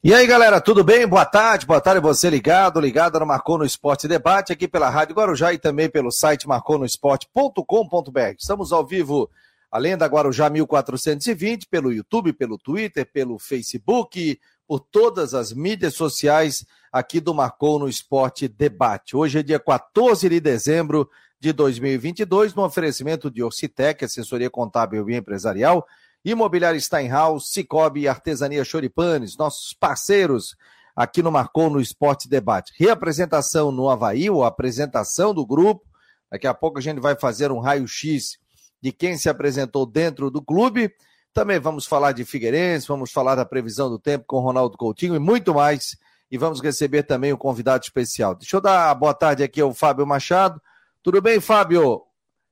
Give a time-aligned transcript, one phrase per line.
[0.00, 1.08] E aí, galera, tudo bem?
[1.08, 5.16] Boa tarde, boa tarde você ligado, ligado no Marcou no Esporte Debate, aqui pela Rádio
[5.16, 8.36] Guarujá e também pelo site marconosport.com.br.
[8.38, 9.28] Estamos ao vivo,
[9.68, 14.38] além da Guarujá 1420, pelo YouTube, pelo Twitter, pelo Facebook,
[14.68, 19.16] por todas as mídias sociais aqui do Marcou no Esporte Debate.
[19.16, 21.10] Hoje é dia 14 de dezembro
[21.40, 25.84] de 2022, no oferecimento de Orcitec, assessoria contábil e empresarial,
[26.24, 30.56] Imobiliário Steinhaus, Cicobi e Artesania Choripanes, nossos parceiros
[30.94, 32.72] aqui no Marcou no Esporte Debate.
[32.76, 35.86] Reapresentação no Havaí, ou apresentação do grupo.
[36.30, 38.36] Daqui a pouco a gente vai fazer um raio-x
[38.82, 40.92] de quem se apresentou dentro do clube.
[41.32, 45.20] Também vamos falar de Figueirense, vamos falar da previsão do tempo com Ronaldo Coutinho e
[45.20, 45.96] muito mais.
[46.30, 48.34] E vamos receber também um convidado especial.
[48.34, 50.60] Deixa eu dar boa tarde aqui ao Fábio Machado.
[51.00, 52.02] Tudo bem, Fábio?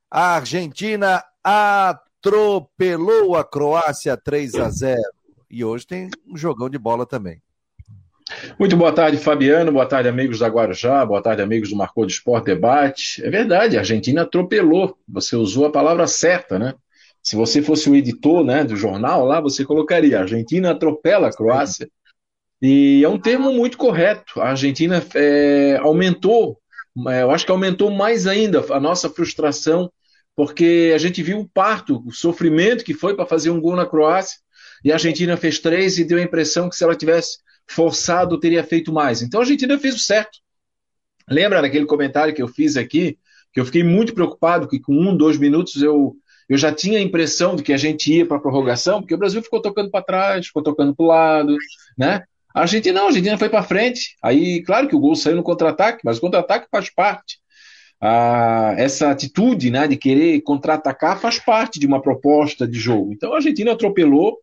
[0.09, 1.21] A Argentina
[2.27, 5.01] atropelou a Croácia 3 a 0
[5.49, 7.41] e hoje tem um jogão de bola também.
[8.59, 9.71] Muito boa tarde, Fabiano.
[9.71, 11.05] Boa tarde, amigos da Guarujá.
[11.05, 13.23] Boa tarde, amigos do Marcou de Esporte Debate.
[13.23, 14.97] É verdade, a Argentina atropelou.
[15.07, 16.73] Você usou a palavra certa, né?
[17.23, 21.89] Se você fosse o editor né, do jornal lá, você colocaria: Argentina atropela a Croácia.
[22.61, 24.41] E é um termo muito correto.
[24.41, 26.59] A Argentina é, aumentou,
[27.07, 29.89] é, eu acho que aumentou mais ainda a nossa frustração
[30.37, 33.87] porque a gente viu o parto, o sofrimento que foi para fazer um gol na
[33.87, 34.37] Croácia,
[34.85, 38.63] e a Argentina fez três e deu a impressão que se ela tivesse forçado, teria
[38.63, 39.23] feito mais.
[39.23, 40.37] Então a Argentina fez o certo.
[41.27, 43.17] Lembra daquele comentário que eu fiz aqui,
[43.51, 46.15] que eu fiquei muito preocupado, que com um, dois minutos eu,
[46.47, 49.17] eu já tinha a impressão de que a gente ia para a prorrogação, porque o
[49.17, 51.57] Brasil ficou tocando para trás, ficou tocando para o lado,
[51.97, 52.23] né?
[52.53, 54.15] A Argentina não, a Argentina foi para frente.
[54.21, 57.39] Aí, claro que o gol saiu no contra-ataque, mas o contra-ataque faz parte
[57.99, 63.11] ah, essa atitude né, de querer contra-atacar faz parte de uma proposta de jogo.
[63.13, 64.37] Então a Argentina atropelou,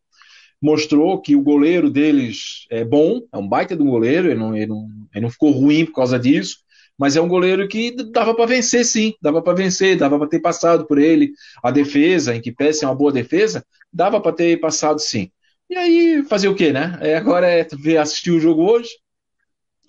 [0.61, 4.57] mostrou que o goleiro deles é bom, é um baita de um goleiro, ele não,
[4.57, 6.59] ele não, ele não ficou ruim por causa disso,
[6.99, 10.41] mas é um goleiro que dava para vencer sim, dava para vencer, dava para ter
[10.41, 11.33] passado por ele.
[11.63, 15.31] A defesa, em que peça é uma boa defesa, dava para ter passado sim.
[15.69, 16.99] E aí fazer o quê, né?
[17.01, 18.91] É, agora é ver, assistir o jogo hoje,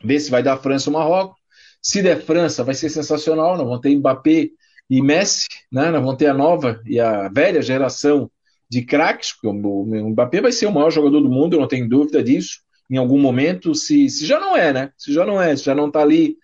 [0.04, 1.45] ver se vai dar França ou Marrocos
[1.86, 3.56] se der França, vai ser sensacional.
[3.56, 4.50] Nós vamos ter Mbappé
[4.90, 5.92] e Messi, né?
[5.92, 8.30] Vamos ter a nova e a velha geração
[8.68, 12.24] de craques, o Mbappé vai ser o maior jogador do mundo, eu não tenho dúvida
[12.24, 12.62] disso.
[12.90, 14.92] Em algum momento, se, se já não é, né?
[14.98, 16.36] Se já não é, se já não está ali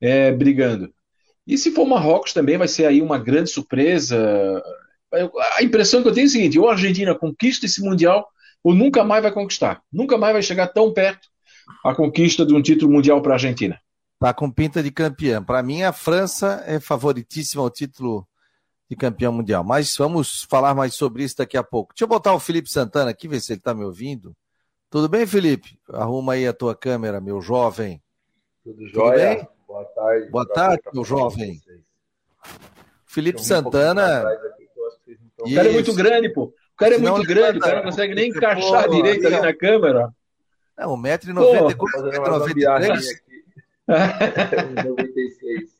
[0.00, 0.92] é, brigando.
[1.46, 4.60] E se for Marrocos também vai ser aí uma grande surpresa.
[5.56, 8.26] A impressão que eu tenho é o seguinte: ou a Argentina conquista esse Mundial,
[8.64, 9.80] ou nunca mais vai conquistar.
[9.92, 11.28] Nunca mais vai chegar tão perto
[11.84, 13.78] a conquista de um título mundial para a Argentina.
[14.18, 15.42] Tá com pinta de campeã.
[15.42, 18.26] Para mim, a França é favoritíssima ao título
[18.90, 19.62] de campeão mundial.
[19.62, 21.94] Mas vamos falar mais sobre isso daqui a pouco.
[21.94, 24.34] Deixa eu botar o Felipe Santana aqui, ver se ele está me ouvindo.
[24.90, 25.78] Tudo bem, Felipe?
[25.92, 28.02] Arruma aí a tua câmera, meu jovem.
[28.64, 29.36] Tudo jóia?
[29.36, 30.30] Tudo Boa tarde.
[30.30, 31.60] Boa tarde, meu jovem.
[33.06, 34.24] Felipe Santana.
[35.40, 36.44] Um o cara é muito grande, pô.
[36.44, 40.10] O cara é muito grande, o cara não consegue nem encaixar direito ali na câmera.
[40.76, 41.76] Não, 1,90m.
[43.88, 45.70] 96.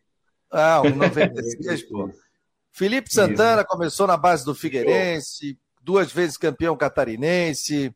[0.50, 2.10] Ah, 96, pô.
[2.72, 7.94] Felipe Santana começou na base do Figueirense, duas vezes campeão catarinense,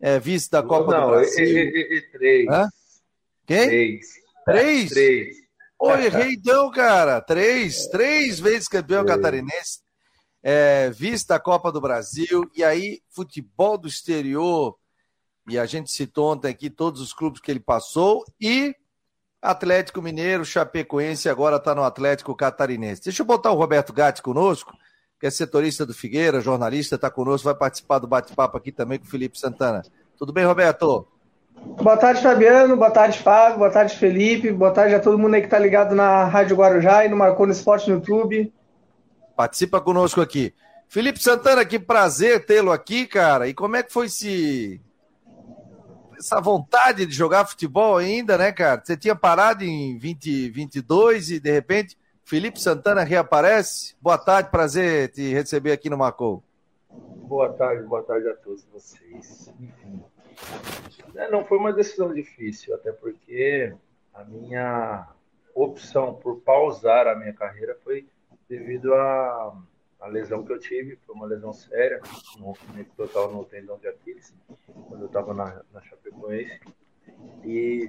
[0.00, 1.44] é, vice da Copa não, do Brasil.
[1.44, 2.48] E, e, três.
[2.48, 2.68] Hã?
[3.46, 3.68] Quem?
[3.68, 4.06] Três.
[4.44, 4.90] Três?
[4.90, 5.36] Três.
[5.78, 7.20] Oi, errei então, cara.
[7.20, 9.16] Três, três vezes campeão três.
[9.16, 9.80] catarinense,
[10.42, 14.78] é, vice da Copa do Brasil, e aí futebol do exterior,
[15.48, 18.74] e a gente citou ontem aqui todos os clubes que ele passou, e
[19.42, 23.02] Atlético Mineiro, Chapecoense, agora está no Atlético Catarinense.
[23.02, 24.72] Deixa eu botar o Roberto Gatti conosco,
[25.18, 29.04] que é setorista do Figueira, jornalista, está conosco, vai participar do bate-papo aqui também com
[29.04, 29.82] o Felipe Santana.
[30.16, 31.08] Tudo bem, Roberto?
[31.82, 32.76] Boa tarde, Fabiano.
[32.76, 33.58] Boa tarde, Fábio.
[33.58, 34.52] Boa tarde, Felipe.
[34.52, 37.46] Boa tarde a todo mundo aí que está ligado na Rádio Guarujá e no Marcou
[37.46, 38.52] no Esporte no YouTube.
[39.36, 40.54] Participa conosco aqui.
[40.88, 43.48] Felipe Santana, que prazer tê-lo aqui, cara.
[43.48, 44.80] E como é que foi se
[46.22, 48.80] essa vontade de jogar futebol ainda, né, cara?
[48.82, 53.96] Você tinha parado em 2022 e de repente Felipe Santana reaparece.
[54.00, 56.42] Boa tarde, prazer te receber aqui no Macou.
[56.88, 59.52] Boa tarde, boa tarde a todos vocês.
[59.60, 60.00] Enfim,
[61.16, 63.74] é, não foi uma decisão difícil, até porque
[64.14, 65.08] a minha
[65.54, 68.06] opção por pausar a minha carreira foi
[68.48, 69.56] devido a
[70.02, 72.00] a lesão que eu tive foi uma lesão séria,
[72.36, 74.34] um rompimento total no tendão de Aquiles,
[74.88, 76.60] quando eu estava na, na Chapecoense.
[77.44, 77.88] E,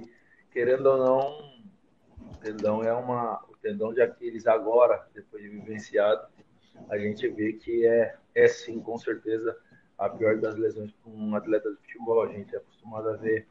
[0.52, 3.44] querendo ou não, o tendão é uma.
[3.50, 6.28] O tendão de Aquiles agora, depois de vivenciado,
[6.88, 9.56] a gente vê que é, é sim, com certeza,
[9.98, 12.22] a pior das lesões para um atleta de futebol.
[12.22, 13.48] A gente é acostumado a ver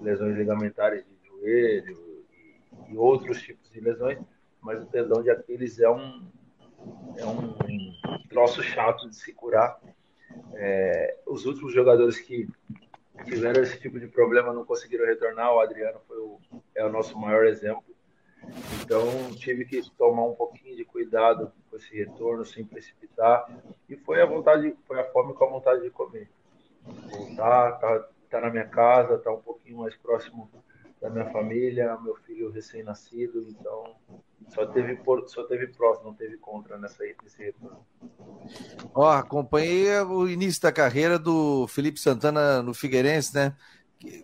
[0.00, 4.20] lesões ligamentares de joelho e, e outros tipos de lesões,
[4.60, 6.24] mas o tendão de Aquiles é um,
[7.16, 7.54] é um
[8.28, 9.78] troço chato de se curar.
[10.54, 12.48] É, os últimos jogadores que
[13.24, 16.40] tiveram esse tipo de problema não conseguiram retornar, o Adriano foi o,
[16.74, 17.84] é o nosso maior exemplo.
[18.82, 23.48] Então tive que tomar um pouquinho de cuidado com esse retorno, sem precipitar.
[23.88, 26.28] E foi a vontade, foi a fome com a vontade de comer.
[26.84, 30.50] Voltar, tá, tá na minha casa, tá um pouquinho mais próximo
[31.04, 33.94] da minha família, meu filho recém-nascido, então
[34.48, 37.84] só teve, só teve prós, não teve contra nessa, nesse retorno.
[38.94, 43.54] Ó, acompanhei o início da carreira do Felipe Santana no Figueirense, né?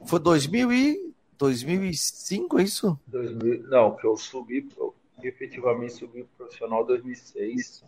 [0.06, 2.98] Foi 2000 e 2005, é isso?
[3.08, 7.84] 2000, não, que eu subi, eu efetivamente subi profissional em 2006,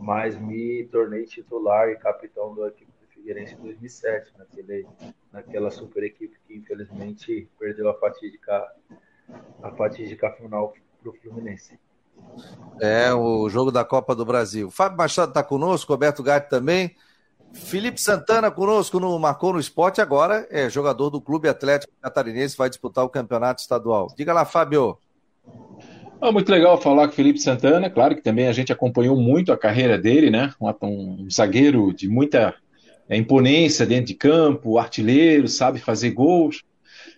[0.00, 2.93] mas me tornei titular e capitão da equipe
[3.24, 4.86] Figueirense em 2007, naquele,
[5.32, 8.70] naquela super equipe que infelizmente perdeu a fatídica,
[9.62, 11.78] a fatídica final para o Fluminense.
[12.78, 14.70] É, o jogo da Copa do Brasil.
[14.70, 16.94] Fábio Machado está conosco, Roberto Gatti também.
[17.54, 22.68] Felipe Santana conosco no Marcou no Esporte, agora é jogador do Clube Atlético Catarinense, vai
[22.68, 24.08] disputar o campeonato estadual.
[24.14, 24.98] Diga lá, Fábio.
[26.20, 29.52] Ah, muito legal falar com o Felipe Santana, claro que também a gente acompanhou muito
[29.52, 30.52] a carreira dele, né?
[30.60, 32.54] Um, um zagueiro de muita
[33.08, 36.62] é, imponência dentro de campo, artilheiro, sabe fazer gols.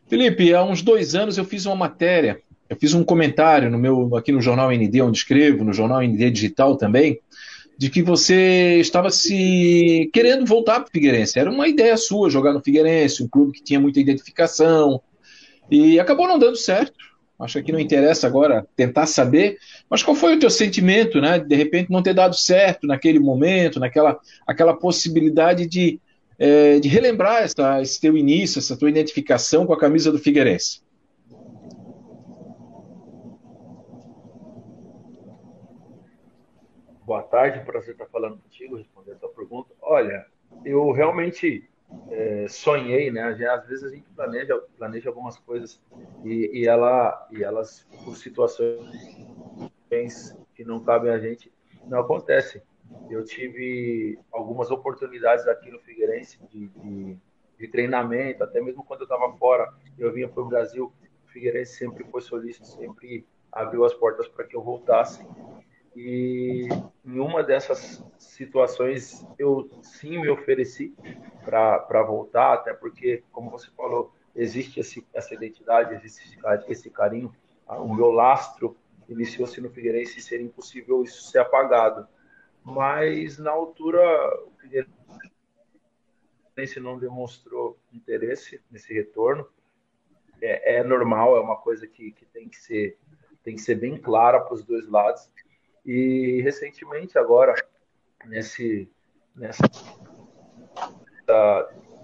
[0.09, 4.17] Felipe, há uns dois anos eu fiz uma matéria eu fiz um comentário no meu
[4.17, 7.21] aqui no jornal ND, onde escrevo, no jornal ND Digital também,
[7.79, 11.39] de que você estava se querendo voltar para o Figueirense.
[11.39, 15.01] Era uma ideia sua jogar no Figueirense, um clube que tinha muita identificação,
[15.71, 16.95] e acabou não dando certo.
[17.39, 19.59] Acho que não interessa agora tentar saber,
[19.91, 21.39] mas qual foi o teu sentimento, né?
[21.39, 26.01] De repente não ter dado certo naquele momento, naquela aquela possibilidade de,
[26.39, 30.81] é, de relembrar essa, esse teu início, essa tua identificação com a camisa do Figueirense.
[37.05, 39.73] Boa tarde, prazer estar falando contigo, responder a tua pergunta.
[39.81, 40.27] Olha,
[40.65, 41.69] eu realmente
[42.11, 43.23] é, sonhei, né?
[43.23, 45.81] Às vezes a gente planeja, planeja algumas coisas
[46.25, 49.17] e, e, ela, e elas, por situações
[50.55, 51.53] que não cabem a gente,
[51.87, 52.61] não acontecem.
[53.11, 57.17] Eu tive algumas oportunidades aqui no Figueirense de, de,
[57.59, 60.93] de treinamento, até mesmo quando eu estava fora, eu vinha para o Brasil,
[61.25, 65.27] o Figueirense sempre foi solícito, sempre abriu as portas para que eu voltasse.
[65.97, 66.69] E
[67.07, 70.95] em uma dessas situações eu sim me ofereci
[71.43, 76.39] para voltar, até porque, como você falou, existe esse, essa identidade, existe
[76.69, 77.35] esse carinho.
[77.67, 78.77] O meu lastro
[79.09, 82.07] iniciou-se no Figueirense e seria impossível isso ser apagado.
[82.63, 84.03] Mas na altura
[84.45, 84.91] o Figueirense
[86.79, 89.49] não demonstrou interesse nesse retorno.
[90.43, 92.99] É, é normal, é uma coisa que, que tem que ser
[93.43, 95.31] tem que ser bem clara para os dois lados.
[95.87, 97.55] E recentemente, agora,
[98.25, 98.91] nesse,
[99.37, 99.63] nessa,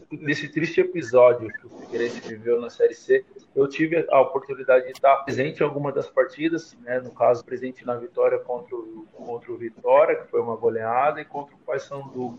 [0.08, 3.24] nesse triste episódio que o Figueirense viveu na Série C,
[3.56, 7.00] eu tive a oportunidade de estar presente em alguma das partidas, né?
[7.00, 11.24] no caso, presente na vitória contra o, contra o Vitória, que foi uma goleada, e
[11.24, 12.38] contra o Paysandu.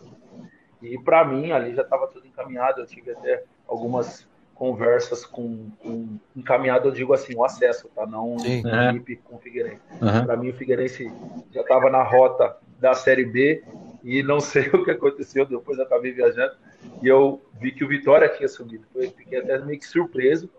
[0.82, 6.18] E para mim, ali já estava tudo encaminhado, eu tive até algumas conversas com, com
[6.36, 8.06] encaminhado, eu digo assim, o acesso, tá?
[8.06, 8.64] Não Sim.
[8.90, 9.82] equipe com o Figueirense.
[10.02, 10.26] Uhum.
[10.26, 11.12] Para mim, o Figueirense
[11.52, 13.64] já estava na rota da Série B
[14.04, 16.54] e não sei o que aconteceu, depois eu acabei viajando
[17.02, 18.86] e eu vi que o Vitória tinha subido.
[18.96, 20.50] Eu fiquei até meio que surpreso.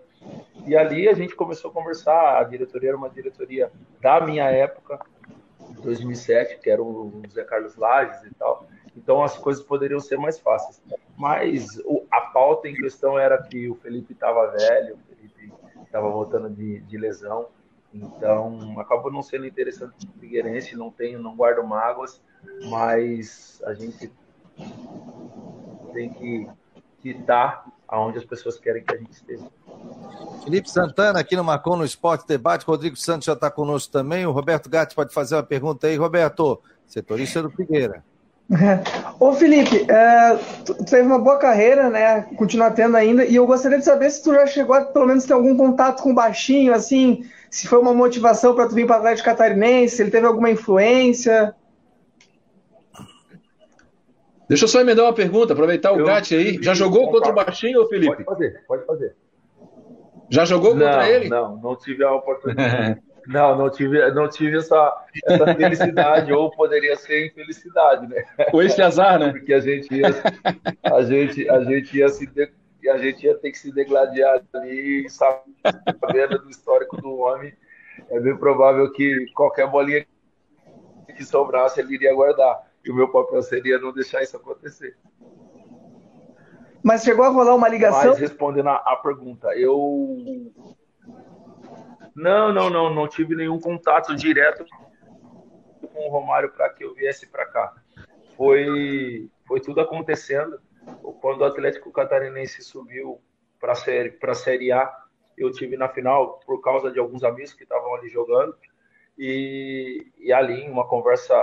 [0.66, 3.70] E ali a gente começou a conversar, a diretoria era uma diretoria
[4.00, 4.98] da minha época,
[5.82, 8.66] 2007, que era o José Carlos Lages e tal.
[8.96, 10.80] Então as coisas poderiam ser mais fáceis.
[11.16, 15.52] Mas o, a pauta em questão era que o Felipe estava velho, o Felipe
[15.82, 17.46] estava voltando de, de, lesão.
[17.92, 22.20] Então acabou não sendo interessante para o Figueirense, não tenho, não guardo mágoas,
[22.68, 24.10] mas a gente
[25.92, 26.48] tem que
[27.04, 29.48] estar aonde as pessoas querem que a gente esteja.
[30.42, 32.66] Felipe Santana, aqui no Marcon no Esporte Debate.
[32.66, 34.26] Rodrigo Santos já está conosco também.
[34.26, 35.96] O Roberto Gatti pode fazer uma pergunta aí.
[35.96, 38.04] Roberto, setorista do Figueira.
[39.18, 42.22] Ô Felipe, é, tu teve uma boa carreira, né?
[42.36, 45.24] Continua tendo ainda, e eu gostaria de saber se tu já chegou a pelo menos
[45.24, 48.96] ter algum contato com o baixinho, assim, se foi uma motivação para tu vir para
[48.96, 51.54] o Atlético Catarinense, se ele teve alguma influência.
[54.46, 56.62] Deixa eu só emendar uma pergunta, aproveitar o Gatti aí.
[56.62, 58.24] Já jogou contra o baixinho, Felipe?
[58.24, 59.16] Pode fazer, pode fazer.
[60.28, 61.28] Já jogou não, contra ele?
[61.30, 63.00] Não, não tive a oportunidade.
[63.26, 68.22] Não, não tive, não tive essa, essa felicidade, ou poderia ser infelicidade, né?
[68.50, 69.30] Com esse azar, né?
[69.30, 70.08] Porque a gente ia,
[70.82, 72.28] a gente, a gente ia, se,
[72.82, 77.52] e a gente ia ter que se degladiar ali, sabendo do histórico do homem.
[78.10, 80.06] É bem provável que qualquer bolinha
[81.16, 82.60] que sobrasse ele iria guardar.
[82.84, 84.96] E o meu papel seria não deixar isso acontecer.
[86.82, 88.10] Mas chegou a rolar uma ligação?
[88.10, 90.52] Mas respondendo a, a pergunta, eu.
[92.14, 94.64] Não, não, não, não tive nenhum contato direto
[95.92, 97.74] com o Romário para que eu viesse para cá.
[98.36, 100.60] Foi, foi tudo acontecendo.
[101.20, 103.20] Quando o Atlético Catarinense subiu
[103.60, 104.94] para a série, a série A,
[105.36, 108.56] eu tive na final por causa de alguns amigos que estavam ali jogando.
[109.18, 111.34] E, e ali, uma conversa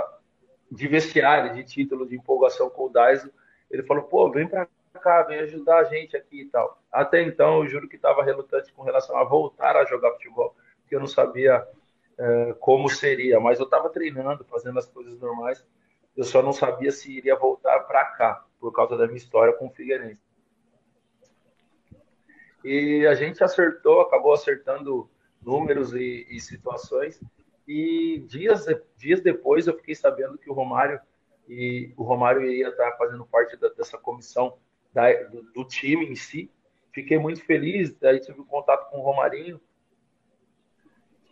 [0.70, 3.32] de vestiário, de título, de empolgação com o Daiso,
[3.70, 4.68] ele falou: pô, vem para
[5.00, 6.82] cá, vem ajudar a gente aqui e tal.
[6.90, 10.54] Até então, eu juro que estava relutante com relação a voltar a jogar futebol,
[10.92, 11.66] porque eu não sabia
[12.18, 15.64] é, como seria, mas eu estava treinando, fazendo as coisas normais.
[16.14, 19.68] Eu só não sabia se iria voltar para cá, por causa da minha história com
[19.68, 20.20] o Figueirense.
[22.62, 25.08] E a gente acertou, acabou acertando
[25.40, 27.18] números e, e situações.
[27.66, 28.66] E dias,
[28.98, 31.00] dias depois eu fiquei sabendo que o Romário
[31.48, 34.58] e o Romário iria estar fazendo parte da, dessa comissão
[34.92, 36.50] da, do, do, time em si.
[36.92, 39.60] Fiquei muito feliz, daí tive um contato com o Romarinho,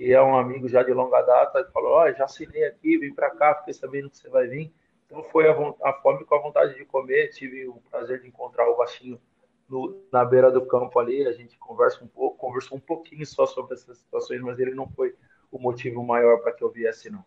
[0.00, 3.12] que é um amigo já de longa data, falou, ó, oh, já assinei aqui, vim
[3.12, 4.72] para cá, fiquei sabendo que você vai vir.
[5.04, 8.66] Então foi a, a, fome com a vontade de comer, tive o prazer de encontrar
[8.70, 9.20] o Baixinho
[9.68, 13.44] no, na beira do campo ali, a gente conversa um pouco, conversou um pouquinho só
[13.44, 15.14] sobre essas situações, mas ele não foi
[15.52, 17.22] o motivo maior para que eu viesse, não.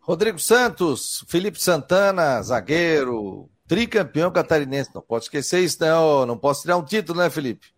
[0.00, 4.94] Rodrigo Santos, Felipe Santana, zagueiro, tricampeão catarinense.
[4.94, 6.24] Não pode esquecer isso, não.
[6.24, 7.68] Não posso tirar um título, né, Felipe?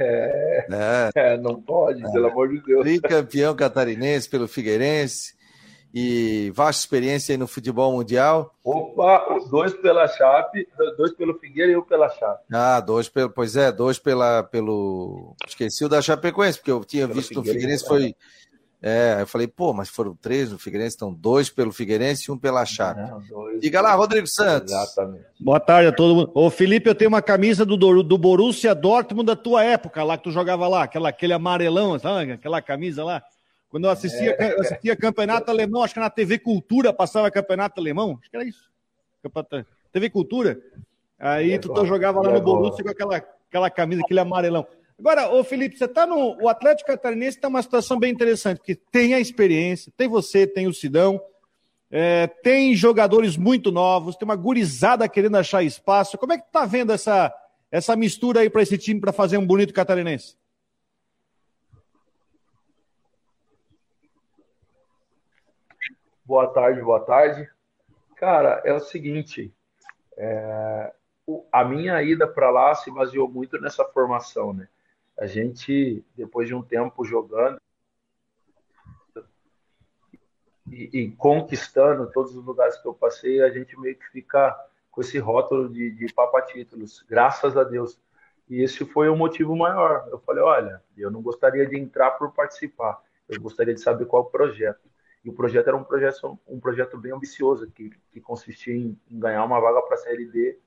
[0.00, 1.10] É, é.
[1.14, 2.10] é não pode, é.
[2.10, 2.82] pelo amor de Deus.
[2.82, 5.34] Tricampeão catarinense pelo Figueirense
[5.92, 8.54] e vasta experiência aí no futebol mundial.
[8.62, 10.66] Opa, dois pela Chape,
[10.96, 12.44] dois pelo Figueira e um pela Chape.
[12.52, 17.06] Ah, dois pelo, pois é, dois pela, pelo, esqueci o da Chapecoense, porque eu tinha
[17.06, 18.14] visto no Figueirense foi,
[18.82, 22.38] é, eu falei, pô, mas foram três no Figueirense, então dois pelo Figueirense e um
[22.38, 22.64] pela
[23.28, 24.72] dois, Diga lá, Rodrigo Santos.
[24.72, 25.24] Exatamente.
[25.38, 26.30] Boa tarde a todo mundo.
[26.34, 30.24] Ô, Felipe, eu tenho uma camisa do, do Borussia Dortmund da tua época, lá que
[30.24, 32.32] tu jogava lá, aquela, aquele amarelão, sabe?
[32.32, 33.22] aquela camisa lá.
[33.68, 34.54] Quando eu assistia, é.
[34.54, 38.46] eu assistia campeonato alemão, acho que na TV Cultura passava campeonato alemão, acho que era
[38.46, 38.70] isso.
[39.92, 40.58] TV Cultura.
[41.18, 44.66] Aí é tu, tu jogava lá no Borussia com aquela, aquela camisa, aquele amarelão.
[45.00, 46.36] Agora, ô Felipe, você tá no.
[46.42, 50.66] O Atlético Catarinense está numa situação bem interessante, porque tem a experiência, tem você, tem
[50.66, 51.18] o Sidão,
[51.90, 56.18] é, tem jogadores muito novos, tem uma gurizada querendo achar espaço.
[56.18, 57.34] Como é que tá vendo essa,
[57.70, 60.36] essa mistura aí para esse time para fazer um bonito catarinense?
[66.26, 67.48] Boa tarde, boa tarde.
[68.16, 69.50] Cara, é o seguinte,
[70.18, 70.92] é,
[71.50, 74.68] a minha ida para lá se baseou muito nessa formação, né?
[75.20, 77.60] A gente, depois de um tempo jogando
[80.66, 84.58] e, e, conquistando todos os lugares que eu passei, a gente meio que fica
[84.90, 88.00] com esse rótulo de, de papa títulos, graças a Deus.
[88.48, 90.08] E esse foi o motivo maior.
[90.10, 92.98] Eu falei, olha, eu não gostaria de entrar por participar,
[93.28, 94.88] eu gostaria de saber qual o projeto.
[95.22, 99.20] E o projeto era um projeto, um projeto bem ambicioso, que, que consistia em, em
[99.20, 100.58] ganhar uma vaga para a Série D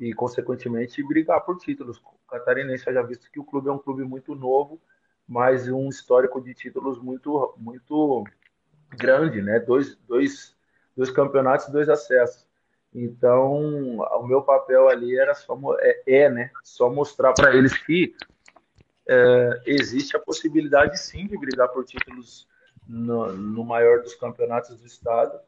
[0.00, 2.02] e, consequentemente, brigar por títulos.
[2.32, 4.80] Catarinense já visto que o clube é um clube muito novo,
[5.28, 8.24] mas um histórico de títulos muito, muito
[8.90, 9.60] grande, né?
[9.60, 10.56] Dois, dois,
[10.96, 12.46] dois campeonatos, dois acessos.
[12.94, 16.50] Então, o meu papel ali era só é, é né?
[16.62, 18.14] Só mostrar para eles que
[19.08, 22.46] é, existe a possibilidade sim de brigar por títulos
[22.86, 25.38] no, no, maior dos campeonatos do estado.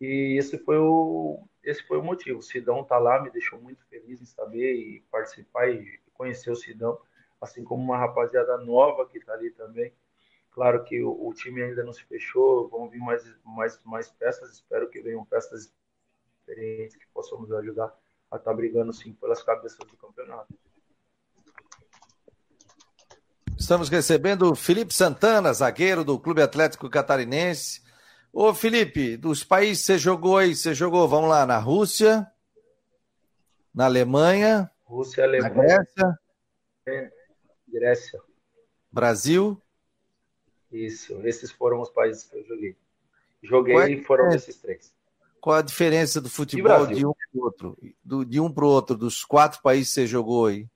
[0.00, 2.38] E esse foi o, esse foi o motivo.
[2.38, 6.56] O Sidão está lá, me deixou muito feliz em saber e participar e conhecer o
[6.56, 6.98] Sidão,
[7.40, 9.92] assim como uma rapaziada nova que está ali também.
[10.50, 14.52] Claro que o, o, time ainda não se fechou, vão vir mais, mais, mais peças,
[14.52, 15.72] espero que venham peças
[16.38, 17.92] experientes que possamos ajudar
[18.30, 20.54] a estar tá brigando sim pelas cabeças do campeonato.
[23.58, 27.82] Estamos recebendo o Felipe Santana, zagueiro do Clube Atlético Catarinense.
[28.32, 32.30] Ô, Felipe, dos países você jogou aí, você jogou, vamos lá, na Rússia,
[33.74, 36.18] na Alemanha, Rússia, Alemanha, na Grécia,
[36.86, 37.12] é,
[37.66, 38.20] Grécia,
[38.90, 39.60] Brasil.
[40.70, 42.76] Isso, esses foram os países que eu joguei.
[43.42, 44.94] Joguei é, e foram esses três.
[45.40, 47.78] Qual a diferença do futebol de um para o outro?
[48.02, 50.66] Do, de um para o outro, dos quatro países que você jogou aí?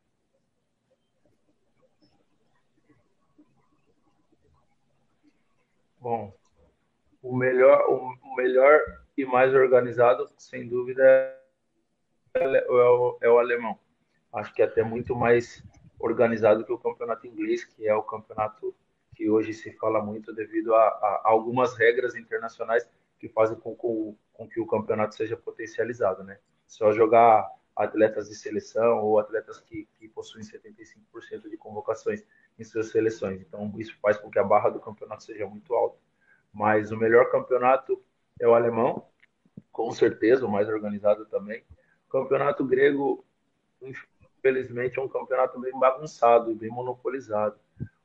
[6.01, 6.33] Bom,
[7.23, 8.81] o melhor, o melhor
[9.17, 11.03] e mais organizado, sem dúvida,
[12.35, 13.79] é o, é o alemão.
[14.33, 15.63] Acho que é até muito mais
[15.99, 18.75] organizado que o campeonato inglês, que é o campeonato
[19.15, 24.17] que hoje se fala muito devido a, a algumas regras internacionais que fazem com, com,
[24.33, 26.39] com, que o campeonato seja potencializado, né?
[26.67, 32.25] Só jogar atletas de seleção ou atletas que, que possuem 75% de convocações
[32.59, 33.41] em suas seleções.
[33.41, 35.99] Então, isso faz com que a barra do campeonato seja muito alta.
[36.53, 38.03] Mas o melhor campeonato
[38.41, 39.07] é o alemão,
[39.73, 41.65] com certeza, o mais organizado também.
[42.07, 43.25] O campeonato grego,
[44.39, 47.57] infelizmente, é um campeonato bem bagunçado e bem monopolizado.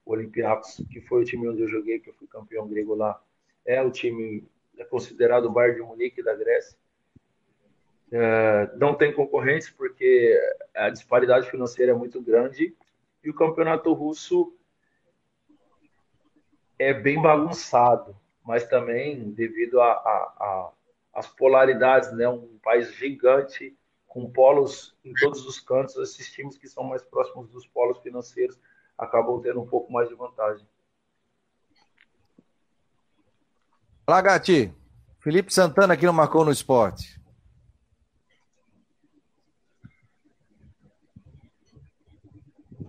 [0.05, 3.21] O Olympiacos, que foi o time onde eu joguei, que eu fui campeão grego lá,
[3.65, 4.45] é o time
[4.77, 6.77] é considerado o Bayern de Munique da Grécia.
[8.11, 10.39] É, não tem concorrentes porque
[10.75, 12.75] a disparidade financeira é muito grande
[13.23, 14.53] e o campeonato russo
[16.77, 19.79] é bem bagunçado, mas também devido
[21.13, 22.27] às polaridades, né?
[22.27, 23.75] Um país gigante
[24.13, 28.59] com polos em todos os cantos, esses times que são mais próximos dos polos financeiros
[28.95, 30.67] acabam tendo um pouco mais de vantagem.
[34.05, 34.71] Olá, Gati.
[35.19, 37.19] Felipe Santana aqui no Marcou no Esporte.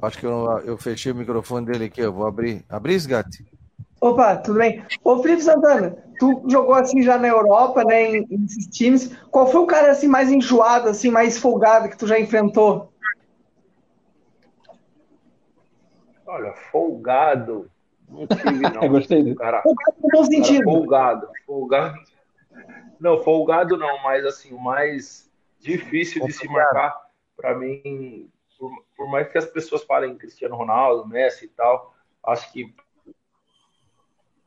[0.02, 2.62] Acho que eu, eu fechei o microfone dele aqui, eu vou abrir.
[2.68, 3.50] Abrir, Gati?
[3.98, 4.84] Opa, tudo bem?
[5.02, 9.14] Ô, Felipe Santana, tu jogou assim já na Europa, né, em, nesses times.
[9.30, 12.92] Qual foi o cara assim mais enjoado, assim, mais folgado que tu já enfrentou?
[16.26, 17.70] Olha, folgado.
[18.08, 18.88] Não tive, não.
[18.88, 19.36] Gostei dele.
[19.36, 20.64] Cara, folgado no bom sentido.
[20.64, 21.28] folgado.
[21.46, 21.98] Folgado.
[23.00, 25.30] Não, folgado não, mas assim, o mais
[25.60, 26.94] difícil de se marcar,
[27.36, 31.94] para mim, por, por, mais que as pessoas falem Cristiano Ronaldo, Messi e tal,
[32.24, 32.74] acho que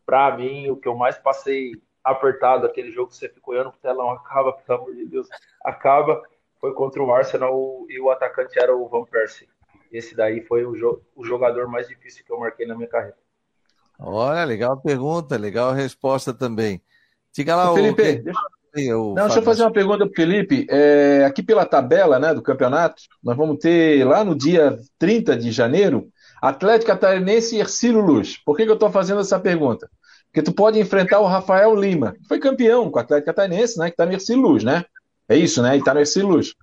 [0.07, 3.81] para mim, o que eu mais passei apertado, aquele jogo que você ficou olhando pro
[3.81, 5.27] telão, acaba, pelo amor de Deus,
[5.63, 6.23] acaba,
[6.61, 9.49] foi contra o Arsenal e o atacante era o Van Persie.
[9.91, 13.17] Esse daí foi o, jo o jogador mais difícil que eu marquei na minha carreira.
[13.99, 16.81] Olha, legal pergunta, legal resposta também.
[17.33, 18.23] Diga lá, Felipe, o...
[18.23, 18.41] deixa...
[18.75, 20.67] Eu Não, deixa eu fazer uma pergunta para o Felipe.
[20.69, 25.51] É, aqui pela tabela né, do campeonato, nós vamos ter lá no dia 30 de
[25.51, 26.09] janeiro
[26.41, 28.37] Atlético Catarinense e Ercílio Luz.
[28.37, 29.89] Por que, que eu estou fazendo essa pergunta?
[30.37, 33.85] Porque tu pode enfrentar o Rafael Lima, que foi campeão com o Atlético Catarinense, né?
[33.85, 34.85] Que está no Ercílio Luz, né?
[35.27, 35.75] É isso, né?
[35.75, 36.53] E está no Ercílio Luz.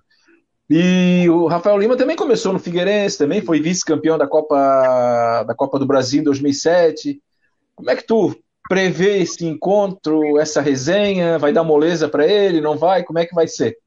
[0.69, 5.77] E o Rafael Lima também começou no Figueirense, também foi vice-campeão da Copa da Copa
[5.77, 7.21] do Brasil em 2007.
[7.75, 8.33] Como é que tu
[8.69, 11.37] prevê esse encontro, essa resenha?
[11.37, 12.61] Vai dar moleza para ele?
[12.61, 13.03] Não vai?
[13.03, 13.77] Como é que vai ser?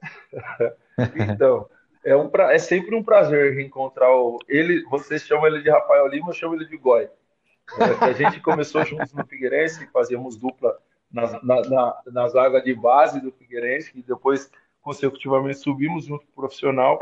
[1.34, 1.68] então,
[2.04, 2.52] é, um pra...
[2.52, 4.38] é sempre um prazer reencontrar o...
[4.48, 4.84] ele.
[4.84, 7.04] Vocês chamam ele de Rafael Lima, eu chamo ele de Goi.
[7.04, 10.78] É, a gente começou juntos no Figueirense, fazíamos dupla
[11.10, 16.42] na, na, na, na zaga de base do Figueirense, e depois consecutivamente subimos junto pro
[16.42, 16.98] profissional.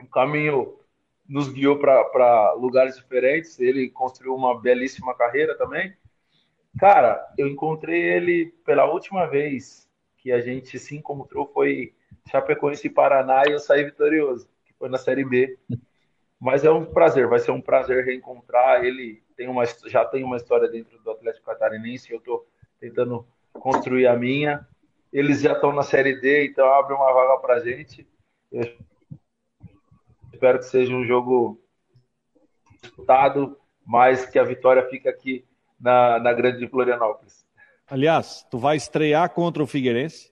[0.00, 0.78] O caminho
[1.28, 3.58] nos guiou para lugares diferentes.
[3.60, 5.94] Ele construiu uma belíssima carreira também.
[6.78, 11.94] Cara, eu encontrei ele pela última vez que a gente se encontrou foi
[12.28, 15.58] Chapecoense e Paraná e eu saí vitorioso, que foi na Série B.
[16.40, 19.22] Mas é um prazer, vai ser um prazer reencontrar ele.
[19.36, 22.46] Tem uma, já tem uma história dentro do Atlético Catarinense, eu estou
[22.78, 24.66] tentando construir a minha.
[25.12, 28.08] Eles já estão na Série D, então abre uma vaga para gente.
[28.50, 28.64] Eu
[30.32, 31.60] espero que seja um jogo
[32.80, 35.44] disputado, mas que a vitória fique aqui
[35.78, 37.44] na, na Grande Florianópolis.
[37.86, 40.29] Aliás, tu vai estrear contra o Figueirense.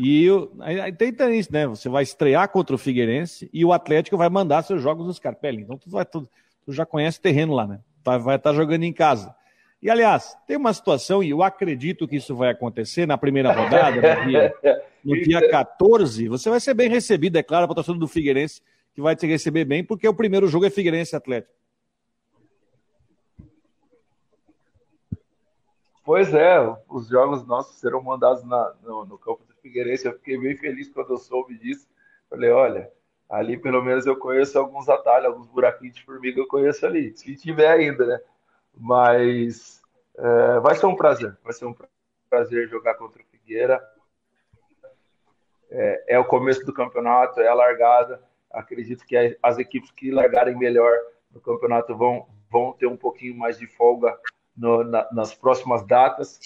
[0.00, 0.28] E
[0.60, 1.66] aí tem, tem isso, né?
[1.66, 5.62] Você vai estrear contra o Figueirense e o Atlético vai mandar seus jogos no Scarpelli.
[5.62, 6.28] Então tu, vai, tu,
[6.64, 7.80] tu já conhece o terreno lá, né?
[8.04, 9.34] Tá, vai estar tá jogando em casa.
[9.82, 13.96] E aliás, tem uma situação, e eu acredito que isso vai acontecer na primeira rodada,
[13.96, 14.54] no dia,
[15.04, 16.28] no dia 14.
[16.28, 18.62] Você vai ser bem recebido, é claro, para o torcedor do Figueirense,
[18.94, 21.52] que vai te receber bem, porque o primeiro jogo é Figueirense Atlético.
[26.04, 26.58] Pois é,
[26.88, 30.06] os jogos nossos serão mandados na, no, no, campo Figueirense.
[30.06, 31.86] Eu fiquei bem feliz quando eu soube disso.
[32.28, 32.90] Falei, olha,
[33.28, 37.36] ali pelo menos eu conheço alguns atalhos, alguns buraquinhos de formiga eu conheço ali, se
[37.36, 38.20] tiver ainda, né?
[38.76, 39.82] Mas
[40.16, 41.74] é, vai ser um prazer, vai ser um
[42.28, 43.82] prazer jogar contra o Figueira.
[45.70, 48.22] É, é o começo do campeonato, é a largada.
[48.50, 50.92] Acredito que as equipes que largarem melhor
[51.30, 54.18] no campeonato vão, vão ter um pouquinho mais de folga
[54.56, 56.40] no, na, nas próximas datas.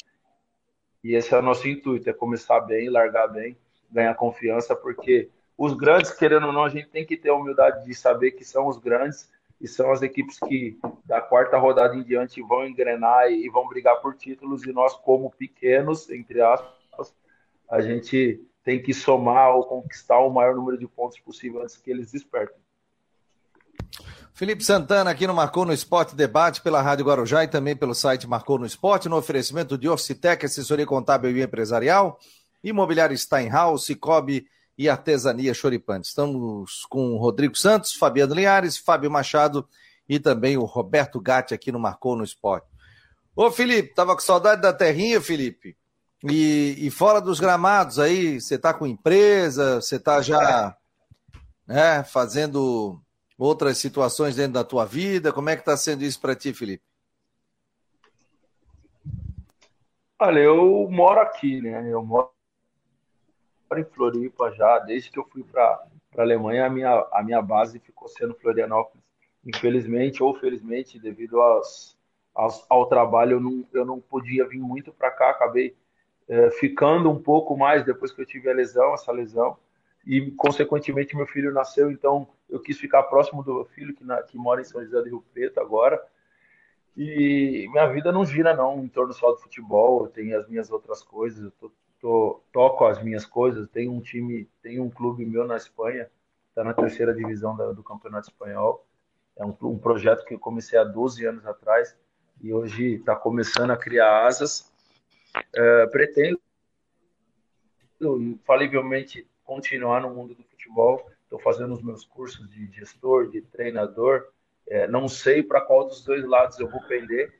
[1.02, 3.56] E esse é o nosso intuito, é começar bem, largar bem,
[3.90, 7.84] ganhar confiança, porque os grandes, querendo ou não, a gente tem que ter a humildade
[7.84, 12.02] de saber que são os grandes e são as equipes que da quarta rodada em
[12.02, 17.14] diante vão engrenar e vão brigar por títulos e nós como pequenos, entre aspas,
[17.70, 21.90] a gente tem que somar ou conquistar o maior número de pontos possível antes que
[21.90, 22.60] eles despertem.
[24.34, 28.26] Felipe Santana aqui no Marcou no Esporte Debate pela Rádio Guarujá e também pelo site
[28.26, 32.18] Marcou no Esporte, no oferecimento de Orcitec, assessoria contábil e empresarial,
[32.64, 36.08] Imobiliário Steinhaus, Cicobi e Artesania Choripante.
[36.08, 39.68] Estamos com o Rodrigo Santos, Fabiano Linhares, Fábio Machado
[40.08, 42.66] e também o Roberto Gatti aqui no Marcou no Esporte.
[43.36, 45.76] Ô Felipe, tava com saudade da terrinha, Felipe?
[46.24, 50.76] E, e fora dos gramados aí, você tá com empresa, você tá já
[51.66, 53.00] né, fazendo
[53.38, 55.32] outras situações dentro da tua vida?
[55.32, 56.82] Como é que tá sendo isso para ti, Felipe?
[60.20, 61.90] Olha, eu moro aqui, né?
[61.90, 62.30] Eu moro
[63.76, 65.84] em Floripa já, desde que eu fui para
[66.16, 69.02] a Alemanha, a minha, a minha base ficou sendo Florianópolis.
[69.44, 71.98] Infelizmente ou felizmente, devido aos,
[72.34, 75.74] aos, ao trabalho, eu não, eu não podia vir muito para cá, acabei
[76.28, 79.56] é, ficando um pouco mais depois que eu tive a lesão, essa lesão,
[80.06, 84.22] e consequentemente meu filho nasceu, então eu quis ficar próximo do meu filho, que, na,
[84.22, 86.00] que mora em São José do Rio Preto agora,
[86.96, 90.70] e minha vida não gira não em torno só do futebol, eu tenho as minhas
[90.70, 93.68] outras coisas, eu tô tô, toco as minhas coisas.
[93.68, 96.10] Tem um time, tem um clube meu na Espanha,
[96.48, 98.84] está na terceira divisão da, do Campeonato Espanhol.
[99.38, 101.96] É um, um, projeto que eu comecei há 12 anos atrás
[102.42, 104.70] e hoje está começando a criar asas.
[105.54, 106.38] É, pretendo,
[108.00, 111.08] infalivelmente, continuar no mundo do futebol.
[111.32, 114.28] Estou fazendo os meus cursos de gestor, de treinador.
[114.68, 117.32] É, não sei para qual dos dois lados eu vou pender.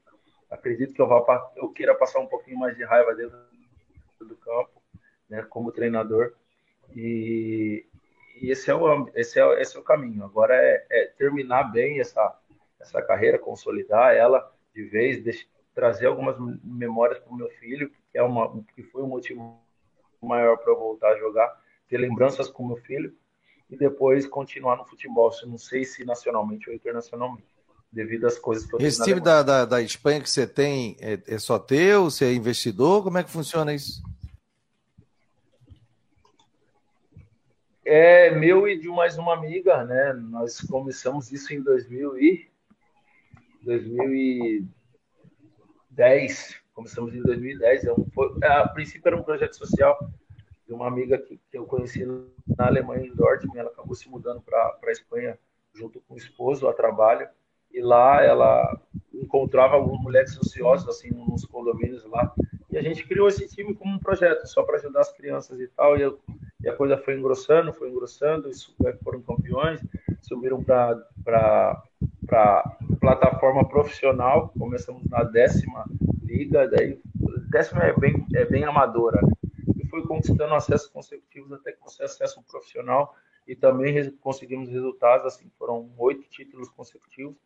[0.50, 3.37] Acredito que eu, vá, eu queira passar um pouquinho mais de raiva dentro
[4.18, 4.81] do campo,
[5.28, 6.33] né, como treinador.
[6.96, 7.85] E,
[8.40, 10.24] e esse, é o, esse, é, esse é o caminho.
[10.24, 12.35] Agora é, é terminar bem essa,
[12.81, 18.16] essa carreira, consolidar ela de vez, deixar, trazer algumas memórias para o meu filho, que,
[18.16, 19.61] é uma, que foi um motivo
[20.22, 23.14] maior para eu voltar a jogar, ter lembranças com meu filho
[23.72, 25.30] e depois continuar no futebol.
[25.46, 27.46] Não sei se nacionalmente ou internacionalmente
[27.90, 31.18] devido às coisas que eu Esse time da, da, da, Espanha que você tem é,
[31.26, 32.04] é, só teu?
[32.04, 33.02] Você é investidor?
[33.02, 34.02] Como é que funciona isso?
[37.85, 40.12] É meu e de mais uma amiga, né?
[40.12, 42.48] Nós começamos isso em 2000 e
[43.62, 46.62] 2010.
[46.74, 47.85] Começamos em 2010.
[47.85, 48.06] É um,
[48.44, 50.11] a princípio era um projeto social
[50.72, 53.58] uma amiga que, que eu conheci na Alemanha, em Dortmund.
[53.58, 55.38] Ela acabou se mudando para a Espanha
[55.74, 57.28] junto com o esposo a trabalho
[57.72, 58.78] e lá ela
[59.12, 62.32] encontrava algumas mulheres ociosas assim nos condomínios lá
[62.70, 65.66] e a gente criou esse time como um projeto só para ajudar as crianças e
[65.68, 66.18] tal e, eu,
[66.62, 69.80] e, a coisa foi engrossando foi engrossando e foram campeões
[70.20, 71.82] subiram para
[73.00, 75.85] plataforma profissional começamos na décima
[76.22, 77.00] liga daí
[77.48, 79.51] décima é bem é bem amadora e
[79.92, 83.14] foi conquistando acessos consecutivos até você acesso profissional
[83.46, 87.37] e também conseguimos resultados assim foram oito títulos consecutivos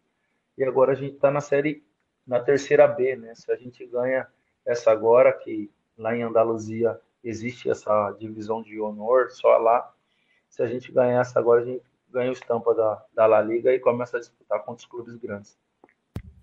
[0.56, 1.84] e agora a gente está na série,
[2.24, 3.34] na terceira B, né?
[3.34, 4.28] Se a gente ganha
[4.64, 9.92] essa agora, que lá em Andaluzia existe essa divisão de honor, só lá,
[10.48, 13.72] se a gente ganhar essa agora, a gente ganha o estampa da, da La Liga
[13.72, 15.58] e começa a disputar contra os clubes grandes.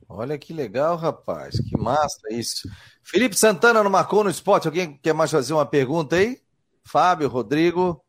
[0.10, 1.60] Olha que legal, rapaz.
[1.60, 2.68] Que massa isso.
[3.04, 4.68] Felipe Santana não marcou no esporte.
[4.68, 6.38] Alguém quer mais fazer uma pergunta aí?
[6.86, 8.04] Fábio, Rodrigo?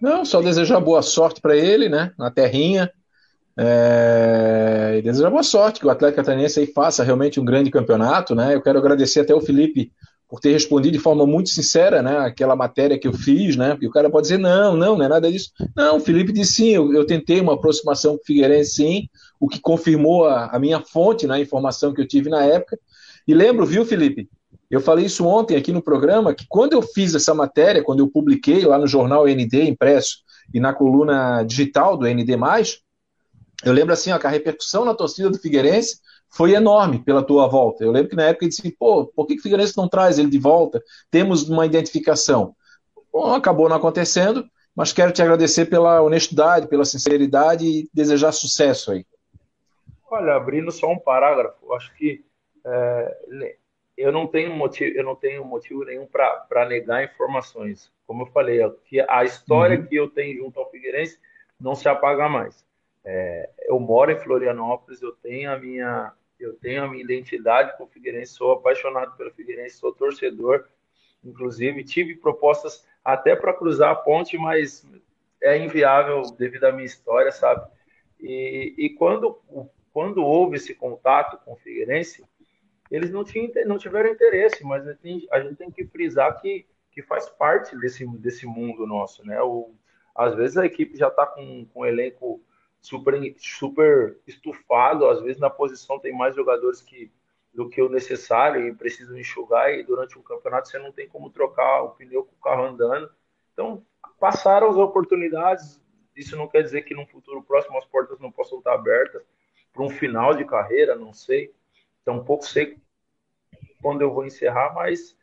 [0.00, 2.12] Não, só desejar boa sorte para ele, né?
[2.18, 2.90] Na terrinha.
[3.56, 8.34] É, e desejar boa sorte, que o Atlético Catarinense aí faça realmente um grande campeonato,
[8.34, 8.54] né?
[8.54, 9.92] Eu quero agradecer até o Felipe
[10.28, 12.18] por ter respondido de forma muito sincera, né?
[12.18, 13.70] Aquela matéria que eu fiz, né?
[13.70, 15.50] Porque o cara pode dizer, não, não, não é nada disso.
[15.76, 19.08] Não, o Felipe disse sim, eu, eu tentei uma aproximação com o Figueirense, sim,
[19.44, 21.42] o que confirmou a, a minha fonte, na né?
[21.42, 22.78] informação que eu tive na época.
[23.28, 24.26] E lembro, viu, Felipe?
[24.70, 28.08] Eu falei isso ontem aqui no programa, que quando eu fiz essa matéria, quando eu
[28.08, 30.20] publiquei lá no jornal ND impresso
[30.52, 32.34] e na coluna digital do ND+,
[33.62, 35.98] eu lembro assim, ó, que a repercussão na torcida do Figueirense
[36.30, 37.84] foi enorme pela tua volta.
[37.84, 40.30] Eu lembro que na época ele disse, pô, por que o Figueirense não traz ele
[40.30, 40.82] de volta?
[41.10, 42.56] Temos uma identificação.
[43.12, 48.90] Bom, acabou não acontecendo, mas quero te agradecer pela honestidade, pela sinceridade e desejar sucesso
[48.90, 49.04] aí.
[50.14, 52.24] Olha, abrindo só um parágrafo, acho que
[52.64, 53.56] é,
[53.96, 57.92] eu não tenho motivo, eu não tenho motivo nenhum para negar informações.
[58.06, 59.86] Como eu falei, que a história uhum.
[59.86, 61.18] que eu tenho junto ao Figueirense
[61.60, 62.64] não se apaga mais.
[63.04, 67.82] É, eu moro em Florianópolis, eu tenho a minha, eu tenho a minha identidade com
[67.82, 70.64] o Figueirense, sou apaixonado pelo Figueirense, sou torcedor.
[71.24, 74.86] Inclusive, tive propostas até para cruzar a ponte, mas
[75.42, 77.68] é inviável devido à minha história, sabe?
[78.20, 79.38] E, e quando,
[79.94, 82.24] quando houve esse contato com o Figueirense,
[82.90, 86.66] eles não, tinham, não tiveram interesse, mas a gente, a gente tem que frisar que,
[86.90, 89.40] que faz parte desse, desse mundo nosso, né?
[89.40, 89.72] O,
[90.12, 92.42] às vezes a equipe já está com, com um elenco
[92.80, 97.12] super, super estufado, às vezes na posição tem mais jogadores que,
[97.54, 101.30] do que o necessário e precisam enxugar, e durante o campeonato você não tem como
[101.30, 103.08] trocar o pneu com o carro andando.
[103.52, 103.86] Então,
[104.18, 105.80] passaram as oportunidades,
[106.16, 109.22] isso não quer dizer que no futuro próximo as portas não possam estar abertas
[109.74, 111.52] para um final de carreira, não sei.
[112.00, 112.78] Então, um pouco sei
[113.82, 115.14] quando eu vou encerrar, mas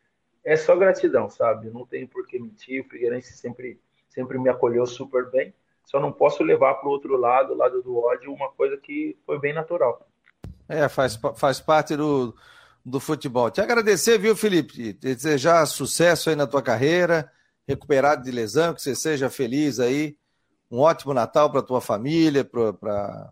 [0.43, 1.71] é só gratidão, sabe?
[1.71, 5.51] Não tenho por que mentir, o Figueirense sempre, sempre me acolheu super bem
[5.91, 9.17] só não posso levar para o outro lado, o lado do ódio, uma coisa que
[9.25, 10.07] foi bem natural.
[10.69, 12.33] É, faz, faz parte do,
[12.85, 13.51] do futebol.
[13.51, 14.93] Te agradecer, viu, Felipe?
[14.93, 17.29] Desejar sucesso aí na tua carreira,
[17.67, 20.15] recuperado de lesão, que você seja feliz aí.
[20.71, 23.29] Um ótimo Natal para tua família, para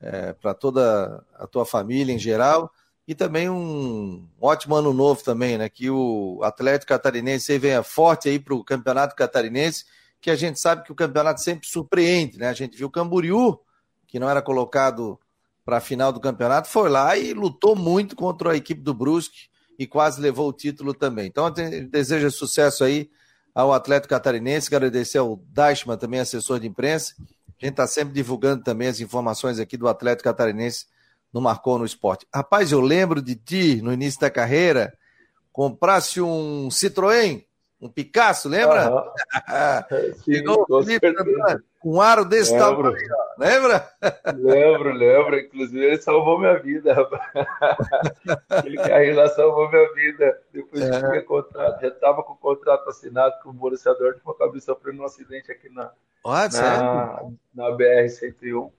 [0.00, 2.70] é, toda a tua família em geral.
[3.06, 5.68] E também um ótimo ano novo também, né?
[5.68, 9.84] Que o Atlético Catarinense venha forte aí para o Campeonato Catarinense
[10.20, 12.48] que a gente sabe que o campeonato sempre surpreende, né?
[12.48, 13.60] A gente viu o Camboriú,
[14.06, 15.18] que não era colocado
[15.64, 19.48] para a final do campeonato, foi lá e lutou muito contra a equipe do Brusque
[19.78, 21.26] e quase levou o título também.
[21.26, 21.48] Então,
[21.90, 23.10] desejo sucesso aí
[23.54, 27.14] ao Atlético Catarinense, agradecer ao Dashman, também assessor de imprensa.
[27.60, 30.86] A gente está sempre divulgando também as informações aqui do Atlético Catarinense
[31.32, 32.26] no Marcou no Esporte.
[32.34, 34.96] Rapaz, eu lembro de ti, no início da carreira,
[35.52, 37.46] comprasse um Citroën
[37.80, 38.90] um Picasso, lembra?
[38.90, 39.02] Uhum.
[40.24, 41.12] Chegou o Felipe
[41.86, 42.92] um aro desse lembro.
[42.92, 43.88] tamanho, lembra?
[44.34, 45.38] Lembro, lembro.
[45.38, 46.96] Inclusive, ele salvou minha vida,
[48.50, 50.42] Aquele carrinho lá salvou minha vida.
[50.52, 51.10] Depois é.
[51.12, 55.04] que contrato, já estava com o contrato assinado com o Borussia Dortmund, acabei sofrendo um
[55.04, 55.92] acidente aqui na,
[56.24, 57.22] na,
[57.54, 58.72] na BR-101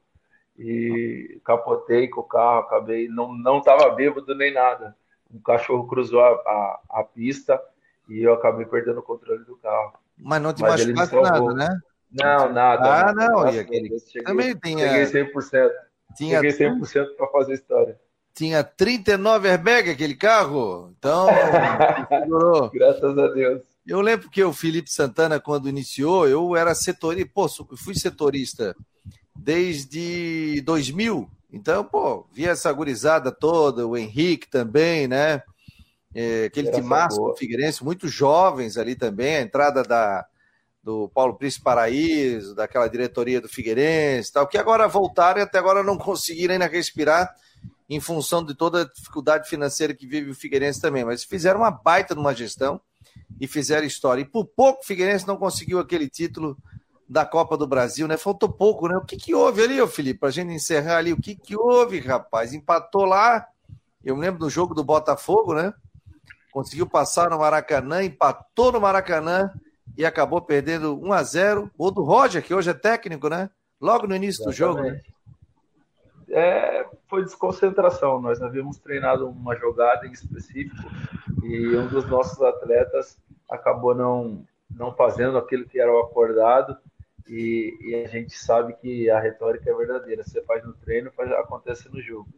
[0.60, 4.93] e capotei com o carro, acabei, não, não tava bêbado nem nada.
[5.34, 7.62] Um cachorro cruzou a, a, a pista,
[8.10, 9.93] e eu acabei perdendo o controle do carro.
[10.17, 11.80] Mas não te Mas machucasse nada, né?
[12.12, 13.10] Não, nada.
[13.10, 13.50] Ah, não.
[13.52, 14.00] E aquele...
[14.00, 15.06] cheguei, Também tinha...
[15.06, 15.70] cheguei 100%.
[16.15, 16.41] Tinha...
[16.41, 18.00] Cheguei 100% para fazer história.
[18.34, 20.93] Tinha 39 airbag aquele carro.
[20.98, 21.28] Então,
[22.74, 23.63] Graças a Deus.
[23.86, 27.32] Eu lembro que o Felipe Santana, quando iniciou, eu era setorista.
[27.34, 28.76] Pô, fui setorista
[29.36, 31.30] desde 2000.
[31.52, 35.41] Então, pô, vi essa gurizada toda, o Henrique também, né?
[36.17, 40.26] é, aquele timaço do Figueirense, muito jovens ali também, a entrada da,
[40.88, 45.84] do Paulo Príncipe Paraíso, daquela diretoria do Figueirense, tal, que agora voltaram e até agora
[45.84, 47.36] não conseguiram ainda respirar
[47.89, 51.71] em função de toda a dificuldade financeira que vive o Figueirense também, mas fizeram uma
[51.71, 52.80] baita numa gestão
[53.38, 54.21] e fizeram história.
[54.21, 56.58] E por pouco o Figueirense não conseguiu aquele título
[57.06, 58.15] da Copa do Brasil, né?
[58.15, 58.95] Faltou pouco, né?
[58.95, 62.00] O que que houve ali, ô Felipe, pra gente encerrar ali, o que que houve,
[62.00, 62.54] rapaz?
[62.54, 63.45] Empatou lá,
[64.06, 65.73] eu me lembro do jogo do Botafogo, né?
[66.50, 69.52] conseguiu passar no Maracanã, empatou no Maracanã
[69.98, 73.50] e acabou perdendo 1 a 0 O do Roger, que hoje é técnico, né?
[73.82, 74.54] Logo no início Exatamente.
[74.54, 74.82] do jogo.
[74.84, 75.02] Né?
[76.30, 78.22] É, foi desconcentração.
[78.22, 80.76] Nós havíamos treinado uma jogada em específico
[81.44, 83.18] e um dos nossos atletas
[83.50, 86.78] acabou não, não fazendo aquilo que era o acordado.
[87.28, 90.24] E, e, a gente sabe que a retórica é verdadeira.
[90.24, 92.30] Você faz no treino, faz, acontece no jogo.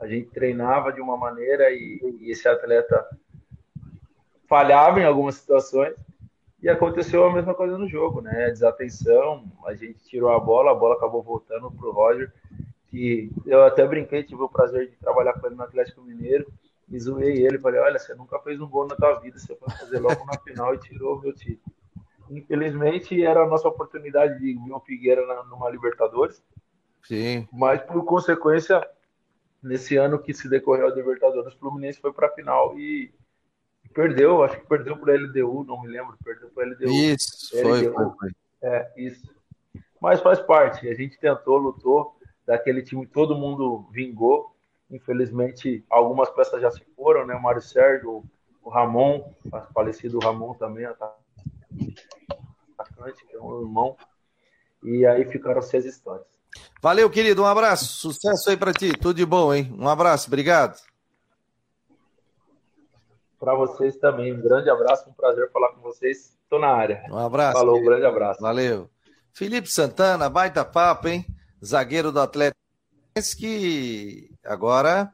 [0.00, 3.06] A gente treinava de uma maneira e, e esse atleta
[4.48, 5.94] falhava em algumas situações
[6.64, 8.48] e aconteceu a mesma coisa no jogo, né?
[8.48, 12.32] Desatenção, a gente tirou a bola, a bola acabou voltando para o Roger,
[12.88, 16.50] que eu até brinquei, tive o prazer de trabalhar com ele no Atlético Mineiro,
[16.88, 19.68] e zoei ele, falei, olha, você nunca fez um gol na tua vida, você foi
[19.74, 21.70] fazer logo na final e tirou o meu título.
[22.30, 26.42] Infelizmente, era a nossa oportunidade de ver o Figueira na, numa Libertadores.
[27.02, 27.46] Sim.
[27.52, 28.82] Mas, por consequência,
[29.62, 33.12] nesse ano que se decorreu a Libertadores, o Fluminense foi para a final e
[33.94, 36.90] Perdeu, acho que perdeu para LDU, não me lembro, perdeu para LDU.
[36.90, 38.30] Isso, foi, foi, foi.
[38.60, 39.32] É, isso.
[40.00, 44.52] Mas faz parte, a gente tentou, lutou, daquele time todo mundo vingou.
[44.90, 47.34] Infelizmente, algumas peças já se foram, né?
[47.34, 48.24] O Mário Sérgio,
[48.62, 52.04] o Ramon, o falecido Ramon também, atacante,
[53.26, 53.96] que é um irmão.
[54.82, 56.26] E aí ficaram seis histórias.
[56.82, 59.74] Valeu, querido, um abraço, sucesso aí para ti, tudo de bom, hein?
[59.78, 60.78] Um abraço, obrigado
[63.44, 64.32] para vocês também.
[64.32, 66.34] Um grande abraço, um prazer falar com vocês.
[66.42, 67.04] Estou na área.
[67.10, 67.58] Um abraço.
[67.58, 68.40] Falou, um grande abraço.
[68.40, 68.88] Valeu.
[69.32, 71.26] Felipe Santana, baita papo, hein?
[71.64, 72.58] Zagueiro do Atlético
[73.38, 75.08] que agora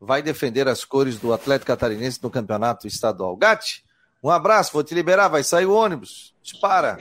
[0.00, 3.36] vai defender as cores do Atlético Catarinense no campeonato estadual.
[3.36, 3.84] Gatti,
[4.22, 6.34] um abraço, vou te liberar, vai sair o ônibus.
[6.42, 6.98] Dispara.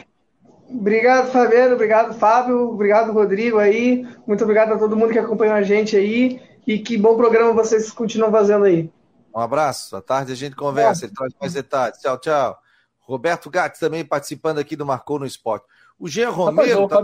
[0.69, 1.75] Obrigado, Fabiano.
[1.75, 2.69] Obrigado, Fábio.
[2.69, 4.07] Obrigado, Rodrigo aí.
[4.25, 6.41] Muito obrigado a todo mundo que acompanhou a gente aí.
[6.65, 8.89] E que bom programa vocês continuam fazendo aí.
[9.33, 9.95] Um abraço.
[9.95, 11.05] À tarde a gente conversa.
[11.05, 11.99] Ele traz mais detalhes.
[11.99, 12.59] Tchau, tchau.
[12.99, 15.65] Roberto Gatti também participando aqui do Marcou no Esporte.
[15.99, 16.87] O Jean Romero.
[16.87, 17.01] Tá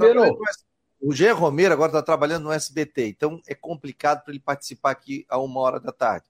[1.00, 5.26] o Jean Romero agora está trabalhando no SBT, então é complicado para ele participar aqui
[5.30, 6.26] a uma hora da tarde.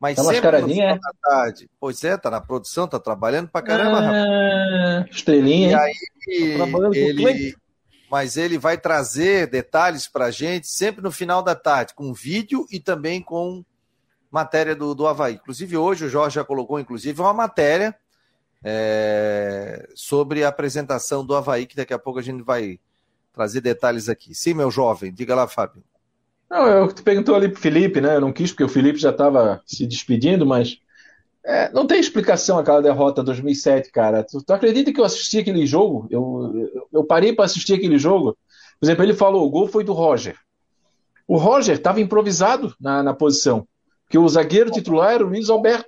[0.00, 0.98] Mas tá sempre no final é?
[0.98, 1.70] da tarde.
[1.78, 5.14] Pois é, tá na produção, tá trabalhando pra caramba, ah, rapaz.
[5.14, 5.70] Estrelinha.
[5.70, 7.54] E aí, tá ele,
[8.10, 12.80] mas ele vai trazer detalhes pra gente sempre no final da tarde, com vídeo e
[12.80, 13.62] também com
[14.30, 15.34] matéria do, do Havaí.
[15.34, 17.94] Inclusive, hoje o Jorge já colocou, inclusive, uma matéria
[18.64, 22.78] é, sobre a apresentação do Havaí, que daqui a pouco a gente vai
[23.32, 24.34] trazer detalhes aqui.
[24.34, 25.82] Sim, meu jovem, diga lá, Fábio.
[26.50, 28.16] Não, eu te perguntou ali pro Felipe, né?
[28.16, 30.80] Eu não quis porque o Felipe já estava se despedindo, mas
[31.44, 34.24] é, não tem explicação aquela derrota 2007, cara.
[34.24, 36.08] Tu, tu, acredita que eu assisti aquele jogo?
[36.10, 38.36] Eu, eu, eu parei para assistir aquele jogo.
[38.78, 40.36] Por exemplo, ele falou: o gol foi do Roger.
[41.26, 43.66] O Roger estava improvisado na, na posição,
[44.10, 45.86] porque o zagueiro titular era o Luiz Alberto.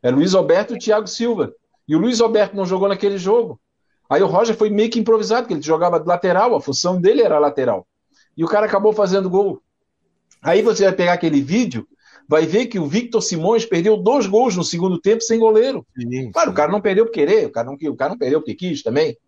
[0.00, 1.52] Era o Luiz Alberto e o Thiago Silva.
[1.88, 3.60] E o Luiz Alberto não jogou naquele jogo.
[4.08, 7.20] Aí o Roger foi meio que improvisado, porque ele jogava de lateral, a função dele
[7.20, 7.84] era lateral.
[8.36, 9.60] E o cara acabou fazendo gol.
[10.40, 11.84] Aí você vai pegar aquele vídeo,
[12.28, 15.84] vai ver que o Victor Simões perdeu dois gols no segundo tempo sem goleiro.
[16.00, 18.38] Sim, claro, o cara não perdeu por querer, o cara não, o cara não perdeu
[18.38, 19.18] porque quis também.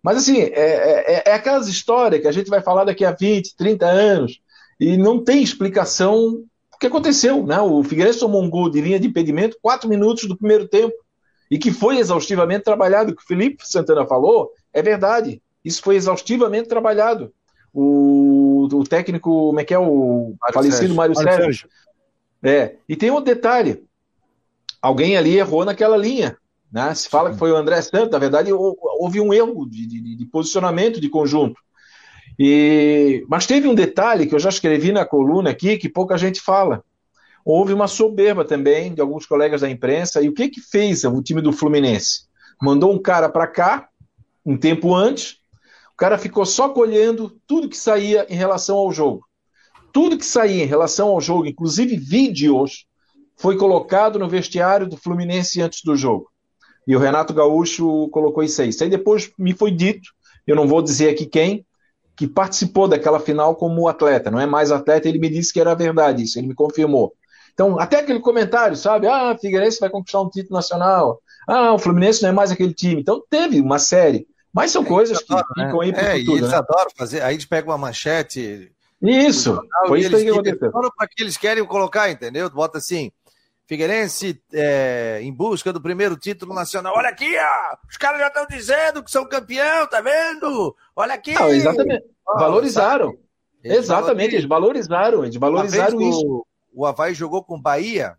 [0.00, 3.56] Mas assim, é, é, é aquelas histórias que a gente vai falar daqui a 20,
[3.56, 4.40] 30 anos,
[4.78, 6.44] e não tem explicação
[6.80, 7.46] que aconteceu.
[7.46, 7.60] Né?
[7.60, 10.94] O Figueirense tomou um gol de linha de impedimento, quatro minutos do primeiro tempo
[11.50, 13.12] e que foi exaustivamente trabalhado.
[13.12, 15.42] O que o Felipe Santana falou é verdade.
[15.64, 17.32] Isso foi exaustivamente trabalhado.
[17.72, 20.96] O, o técnico, como é que é o Mário falecido Sérgio.
[20.96, 21.44] Mário, Mário Sérgio.
[21.44, 21.68] Sérgio.
[22.42, 22.76] É.
[22.88, 23.84] E tem outro detalhe.
[24.80, 26.36] Alguém ali errou naquela linha.
[26.72, 26.94] Né?
[26.94, 27.34] Se fala Sim.
[27.34, 31.08] que foi o André Santos, na verdade houve um erro de, de, de posicionamento de
[31.10, 31.60] conjunto.
[32.42, 36.40] E, mas teve um detalhe que eu já escrevi na coluna aqui que pouca gente
[36.40, 36.82] fala.
[37.44, 40.22] Houve uma soberba também de alguns colegas da imprensa.
[40.22, 42.22] E o que que fez o time do Fluminense?
[42.58, 43.90] Mandou um cara para cá,
[44.44, 45.36] um tempo antes.
[45.92, 49.22] O cara ficou só colhendo tudo que saía em relação ao jogo.
[49.92, 52.86] Tudo que saía em relação ao jogo, inclusive vídeos,
[53.36, 56.30] foi colocado no vestiário do Fluminense antes do jogo.
[56.88, 58.70] E o Renato Gaúcho colocou isso aí.
[58.70, 60.08] Isso aí depois me foi dito,
[60.46, 61.66] eu não vou dizer aqui quem,
[62.20, 64.30] que participou daquela final como atleta.
[64.30, 67.14] Não é mais atleta, ele me disse que era verdade isso, ele me confirmou.
[67.54, 69.06] Então, até aquele comentário, sabe?
[69.06, 71.18] Ah, Figueirense vai conquistar um título nacional.
[71.48, 73.00] Ah, o Fluminense não é mais aquele time.
[73.00, 74.26] Então, teve uma série.
[74.52, 76.36] Mas são é, coisas que adora, ficam aí para é, futuro.
[76.36, 76.56] Eles né?
[76.58, 77.22] adoram fazer.
[77.22, 78.70] Aí a gente pega uma manchete.
[79.00, 80.70] Isso, jornal, foi isso que aconteceu.
[80.70, 82.50] Para que eles querem colocar, entendeu?
[82.50, 83.10] Bota assim.
[83.70, 86.92] Figueirense é, em busca do primeiro título nacional.
[86.96, 90.74] Olha aqui, ó, os caras já estão dizendo que são campeão, tá vendo?
[90.96, 91.34] Olha aqui.
[91.34, 92.04] Não, exatamente.
[92.26, 93.16] Valorizaram.
[93.62, 98.16] Eles exatamente, eles valorizaram, eles valorizaram isso o Havaí jogou com o Bahia,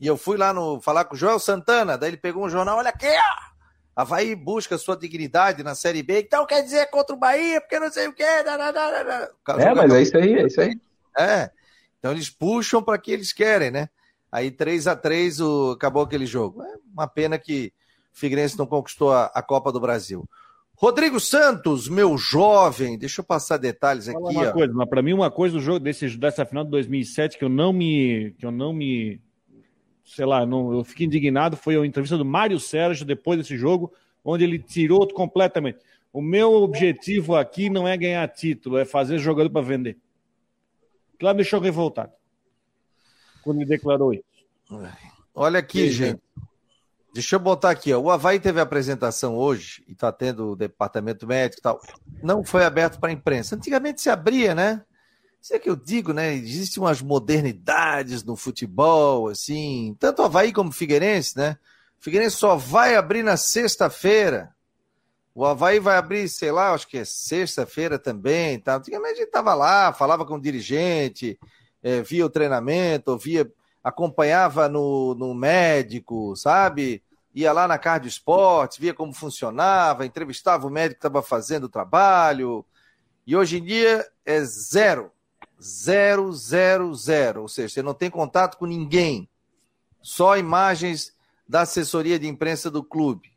[0.00, 2.78] e eu fui lá no falar com o Joel Santana, daí ele pegou um jornal,
[2.78, 3.54] olha aqui, ó,
[3.94, 7.92] Havaí busca sua dignidade na Série B, então quer dizer contra o Bahia, porque não
[7.92, 8.24] sei o quê.
[8.24, 10.80] É, mas é isso aí, é isso aí.
[11.18, 11.50] É,
[11.98, 13.90] então eles puxam para que eles querem, né?
[14.34, 16.60] Aí 3 a 3 o, acabou aquele jogo.
[16.60, 17.72] É uma pena que
[18.12, 20.28] o Figueirense não conquistou a, a Copa do Brasil.
[20.74, 24.18] Rodrigo Santos, meu jovem, deixa eu passar detalhes aqui.
[24.18, 24.52] uma ó.
[24.52, 27.48] coisa, mas para mim uma coisa do jogo desse, dessa final de 2007 que eu
[27.48, 29.20] não me, que eu não me,
[30.04, 33.92] sei lá, não, eu fiquei indignado foi a entrevista do Mário Sérgio depois desse jogo,
[34.24, 35.78] onde ele tirou completamente.
[36.12, 39.96] O meu objetivo aqui não é ganhar título, é fazer jogador para vender.
[41.22, 42.10] Lá me deixou revoltado
[43.44, 44.24] quando ele declarou isso.
[45.34, 46.20] Olha aqui, gente.
[47.12, 48.00] Deixa eu botar aqui, ó.
[48.00, 51.80] O Havaí teve apresentação hoje e está tendo o departamento médico e tal.
[52.22, 53.54] Não foi aberto para a imprensa.
[53.54, 54.82] Antigamente se abria, né?
[55.40, 56.34] Isso é que eu digo, né?
[56.34, 59.94] Existem umas modernidades no futebol, assim.
[60.00, 61.56] Tanto o Havaí como o Figueirense, né?
[62.00, 64.52] O Figueirense só vai abrir na sexta-feira.
[65.32, 68.58] O Havaí vai abrir, sei lá, acho que é sexta-feira também.
[68.58, 68.76] Tá?
[68.76, 71.38] Antigamente a gente estava lá, falava com o dirigente,
[71.84, 73.48] é, via o treinamento, via
[73.82, 77.02] acompanhava no, no médico, sabe?
[77.34, 81.68] Ia lá na Cardio Esportes, via como funcionava, entrevistava o médico que estava fazendo o
[81.68, 82.64] trabalho.
[83.26, 85.12] E hoje em dia é zero.
[85.62, 87.42] Zero, zero, zero.
[87.42, 89.28] Ou seja, você não tem contato com ninguém.
[90.00, 91.14] Só imagens
[91.46, 93.34] da assessoria de imprensa do clube.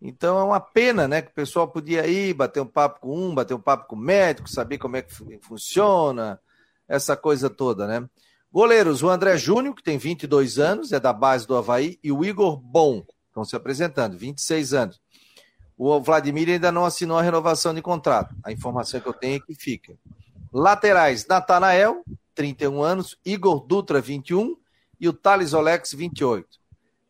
[0.00, 1.20] Então é uma pena, né?
[1.20, 3.98] Que o pessoal podia ir, bater um papo com um, bater um papo com o
[3.98, 6.40] médico, saber como é que funciona,
[6.88, 8.08] essa coisa toda, né?
[8.50, 12.24] Goleiros, o André Júnior, que tem 22 anos, é da base do Havaí, e o
[12.24, 15.00] Igor Bom, estão se apresentando, 26 anos.
[15.76, 18.34] O Vladimir ainda não assinou a renovação de contrato.
[18.42, 19.94] A informação que eu tenho é que fica.
[20.52, 22.02] Laterais, Natanael,
[22.34, 24.56] 31 anos, Igor Dutra, 21
[24.98, 26.48] e o Thales Olex, 28.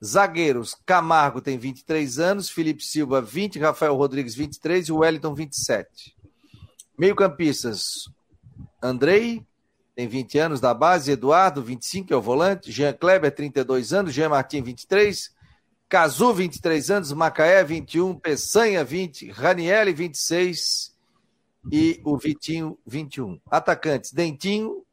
[0.04, 6.14] Zagueiros, Camargo tem 23 anos, Felipe Silva, 20, Rafael Rodrigues, 23 e o Wellington, 27.
[6.98, 8.08] Meio-campistas,
[8.82, 9.44] Andrei,
[9.98, 14.28] tem 20 anos da base, Eduardo, 25, é o volante, Jean Kleber, 32 anos, Jean
[14.28, 15.34] Martin, 23,
[15.88, 20.94] Cazu, 23 anos, Macaé, 21, Peçanha, 20, Raniele, 26
[21.72, 23.40] e o Vitinho, 21.
[23.50, 24.84] Atacantes, Dentinho,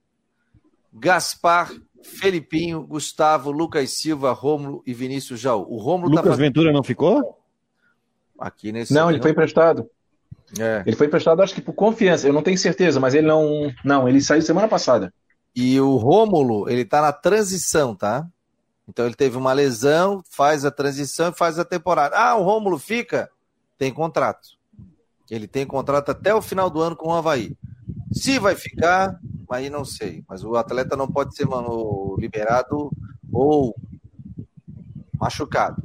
[0.92, 5.68] Gaspar, Felipinho, Gustavo, Lucas Silva, Rômulo e Vinícius Jaú.
[5.72, 6.36] O Rômulo Lucas tá...
[6.36, 7.40] Ventura não ficou?
[8.40, 8.92] Aqui nesse.
[8.92, 9.88] Não, ele foi emprestado.
[10.60, 10.84] É.
[10.86, 12.28] Ele foi emprestado, acho que por confiança.
[12.28, 13.72] Eu não tenho certeza, mas ele não.
[13.84, 15.14] Não, ele saiu semana passada.
[15.56, 18.28] E o Rômulo, ele tá na transição, tá?
[18.88, 22.16] Então ele teve uma lesão, faz a transição e faz a temporada.
[22.16, 23.30] Ah, o Rômulo fica?
[23.78, 24.50] Tem contrato.
[25.30, 27.58] Ele tem contrato até o final do ano com o Havaí.
[28.12, 30.24] Se vai ficar, aí não sei.
[30.28, 32.92] Mas o atleta não pode ser, mano, liberado
[33.32, 33.76] ou
[35.20, 35.82] machucado.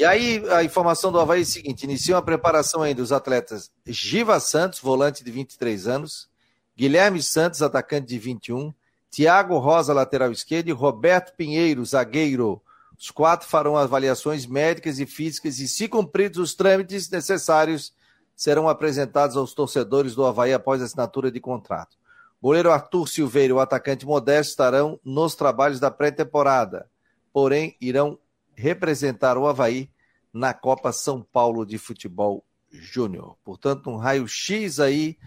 [0.00, 3.70] E aí, a informação do Havaí é a seguinte: iniciou a preparação ainda dos atletas
[3.86, 6.26] Giva Santos, volante de 23 anos,
[6.74, 8.72] Guilherme Santos, atacante de 21,
[9.10, 12.62] Tiago Rosa, lateral esquerdo, e Roberto Pinheiro, zagueiro.
[12.98, 17.92] Os quatro farão avaliações médicas e físicas e, se cumpridos os trâmites necessários,
[18.34, 21.98] serão apresentados aos torcedores do Havaí após a assinatura de contrato.
[22.40, 26.88] Goleiro Arthur Silveira e o atacante Modesto estarão nos trabalhos da pré-temporada,
[27.34, 28.18] porém irão
[28.60, 29.90] representar o Havaí
[30.32, 33.36] na Copa São Paulo de Futebol Júnior.
[33.44, 35.18] Portanto, um raio-x aí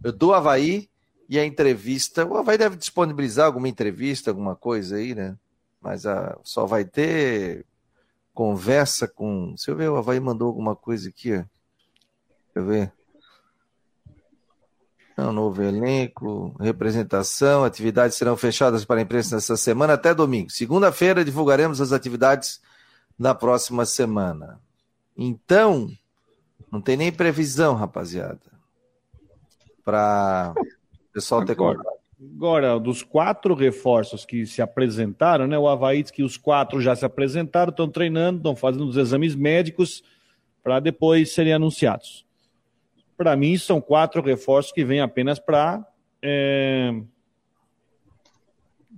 [0.00, 0.88] do Havaí
[1.28, 2.24] e a entrevista.
[2.24, 5.36] O Havaí deve disponibilizar alguma entrevista, alguma coisa aí, né?
[5.80, 7.66] Mas a, ah, só vai ter
[8.32, 9.48] conversa com.
[9.48, 11.36] Deixa eu ver, o Havaí mandou alguma coisa aqui, ó.
[11.36, 11.48] Deixa
[12.56, 12.92] eu ver.
[15.16, 20.50] Não, novo elenco, representação, atividades serão fechadas para a imprensa nessa semana até domingo.
[20.50, 22.60] Segunda-feira divulgaremos as atividades
[23.18, 24.60] da próxima semana.
[25.16, 25.88] Então,
[26.70, 28.40] não tem nem previsão, rapaziada,
[29.84, 31.80] para o pessoal ter agora,
[32.36, 35.58] agora, dos quatro reforços que se apresentaram, né?
[35.58, 39.34] O Havaí diz que os quatro já se apresentaram, estão treinando, estão fazendo os exames
[39.34, 40.02] médicos
[40.62, 42.24] para depois serem anunciados
[43.16, 45.86] para mim, são quatro reforços que vêm apenas para
[46.22, 46.92] é,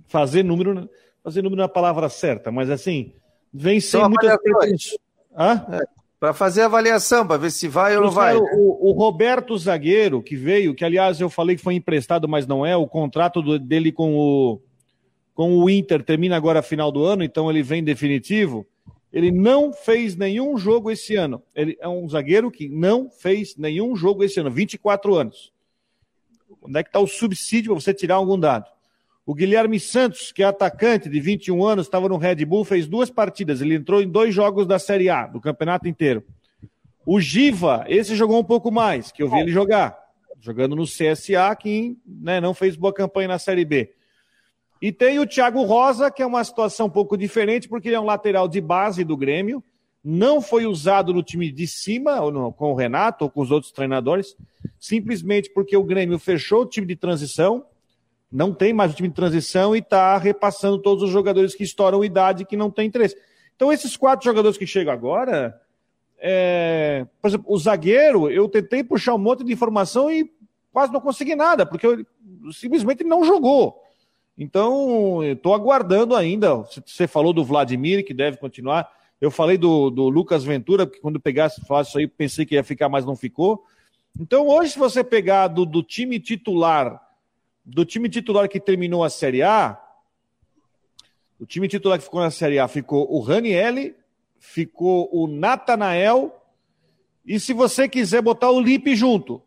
[0.07, 0.89] fazer número.
[1.23, 3.11] Fazer número na palavra certa, mas assim,
[3.57, 4.97] vem sem então, muitas pretensões.
[5.35, 5.81] É,
[6.19, 8.35] para fazer avaliação, para ver se vai ou não vai.
[8.35, 12.65] O, o, Roberto Zagueiro, que veio, que aliás eu falei que foi emprestado, mas não
[12.65, 14.61] é, o contrato do, dele com o,
[15.33, 18.65] com o Inter termina agora final do ano, então ele vem definitivo.
[19.13, 21.41] Ele não fez nenhum jogo esse ano.
[21.55, 25.53] Ele é um zagueiro que não fez nenhum jogo esse ano, 24 anos.
[26.61, 28.69] Onde é que está o subsídio para você tirar algum dado?
[29.27, 33.09] O Guilherme Santos, que é atacante de 21 anos, estava no Red Bull, fez duas
[33.09, 33.59] partidas.
[33.59, 36.23] Ele entrou em dois jogos da Série A, do campeonato inteiro.
[37.05, 39.99] O Giva, esse jogou um pouco mais, que eu vi ele jogar.
[40.39, 43.93] Jogando no CSA, que né, não fez boa campanha na Série B.
[44.81, 47.99] E tem o Thiago Rosa, que é uma situação um pouco diferente, porque ele é
[47.99, 49.61] um lateral de base do Grêmio,
[50.01, 53.73] não foi usado no time de cima, ou com o Renato ou com os outros
[53.73, 54.37] treinadores,
[54.79, 57.65] simplesmente porque o Grêmio fechou o time de transição,
[58.31, 62.03] não tem mais o time de transição e está repassando todos os jogadores que estouram
[62.03, 63.15] idade que não tem interesse.
[63.55, 65.59] Então, esses quatro jogadores que chegam agora,
[66.19, 67.05] é...
[67.21, 70.29] por exemplo, o zagueiro, eu tentei puxar um monte de informação e
[70.71, 72.05] quase não consegui nada, porque eu,
[72.51, 73.81] simplesmente não jogou.
[74.37, 76.55] Então, estou aguardando ainda.
[76.85, 78.87] Você falou do Vladimir, que deve continuar.
[79.19, 82.63] Eu falei do, do Lucas Ventura, porque quando pegasse fácil isso aí, pensei que ia
[82.63, 83.63] ficar, mas não ficou.
[84.19, 87.01] Então, hoje, se você pegar do, do time titular,
[87.67, 89.77] do time titular que terminou a Série A,
[91.37, 93.93] o time titular que ficou na Série A ficou o Ranielli,
[94.39, 96.33] ficou o Natanael,
[97.25, 99.41] e se você quiser botar o Lipe junto,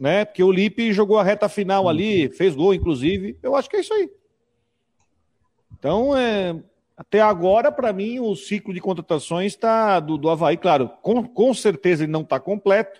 [0.00, 0.24] né?
[0.24, 1.88] Porque o Lipe jogou a reta final uhum.
[1.90, 3.36] ali, fez gol, inclusive.
[3.42, 4.10] Eu acho que é isso aí.
[5.78, 6.56] Então, é,
[6.96, 11.52] até agora, para mim, o ciclo de contratações está do, do Havaí, claro, com, com
[11.52, 12.98] certeza ele não está completo,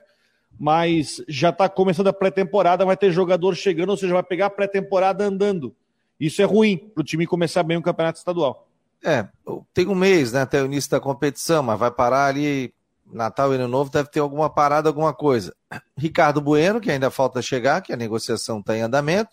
[0.59, 4.51] mas já está começando a pré-temporada, vai ter jogador chegando, ou seja, vai pegar a
[4.51, 5.75] pré-temporada andando.
[6.19, 8.67] Isso é ruim para o time começar bem o campeonato estadual.
[9.05, 9.29] É,
[9.73, 12.75] tem um mês né, até o início da competição, mas vai parar ali
[13.13, 15.55] Natal e Ano Novo deve ter alguma parada, alguma coisa.
[15.97, 19.31] Ricardo Bueno, que ainda falta chegar, que a negociação está em andamento.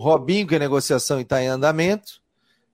[0.00, 2.20] Robinho, que a negociação está em andamento.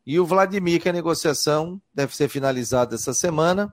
[0.07, 3.73] E o Vladimir, que a negociação deve ser finalizada essa semana.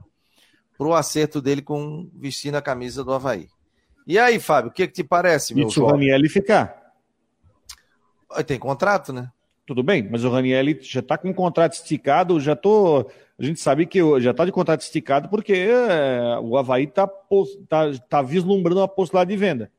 [0.78, 3.48] pro acerto dele com vestindo a camisa do Havaí.
[4.06, 6.92] E aí, Fábio, o que, que te parece, meu E se o Ranielli ficar?
[8.46, 9.30] Tem contrato, né?
[9.66, 13.06] Tudo bem, mas o Ranielli já está com um contrato esticado, já tô.
[13.38, 17.06] A gente sabe que já está de contrato esticado porque é, o Havaí está
[17.68, 19.70] tá, tá vislumbrando a possibilidade de venda.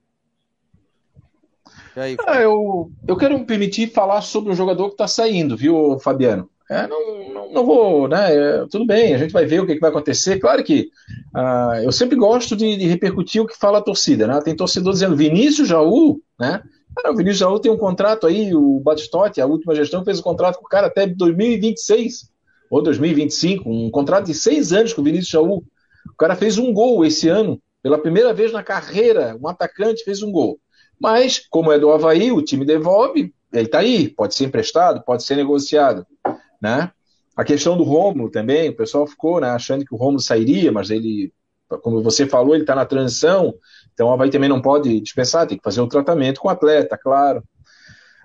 [1.95, 5.99] Aí, ah, eu, eu quero me permitir falar sobre um jogador que está saindo, viu,
[5.99, 6.49] Fabiano?
[6.69, 8.35] É, não, não, não, vou, né?
[8.35, 10.39] É, tudo bem, a gente vai ver o que, que vai acontecer.
[10.39, 10.89] Claro que
[11.35, 14.41] uh, eu sempre gosto de, de, repercutir o que fala a torcida, né?
[14.41, 16.63] Tem torcedor dizendo Vinícius Jaú, né?
[16.95, 20.23] Cara, o Vinícius Jaú tem um contrato aí, o Batistotti, a última gestão, fez um
[20.23, 22.31] contrato com o cara até 2026
[22.69, 25.63] ou 2025, um contrato de seis anos com o Vinícius Jaú.
[26.07, 30.23] O cara fez um gol esse ano, pela primeira vez na carreira, um atacante fez
[30.23, 30.59] um gol.
[30.99, 35.23] Mas, como é do Havaí, o time devolve, ele está aí, pode ser emprestado, pode
[35.23, 36.05] ser negociado.
[36.63, 36.89] Né?
[37.35, 40.89] A questão do Romulo também, o pessoal ficou né, achando que o Romulo sairia, mas
[40.89, 41.33] ele,
[41.81, 43.53] como você falou, ele está na transição,
[43.93, 46.51] então o Havaí também não pode dispensar, tem que fazer o um tratamento com o
[46.51, 47.43] atleta, claro.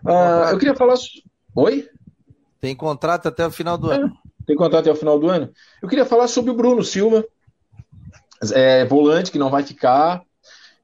[0.07, 0.95] Ah, eu queria falar.
[1.57, 1.89] Oi?
[2.61, 4.12] Tem contrato até o final do é, ano.
[4.47, 5.51] Tem contrato até o final do ano.
[5.82, 7.24] Eu queria falar sobre o Bruno Silva,
[8.53, 10.22] é, volante que não vai ficar.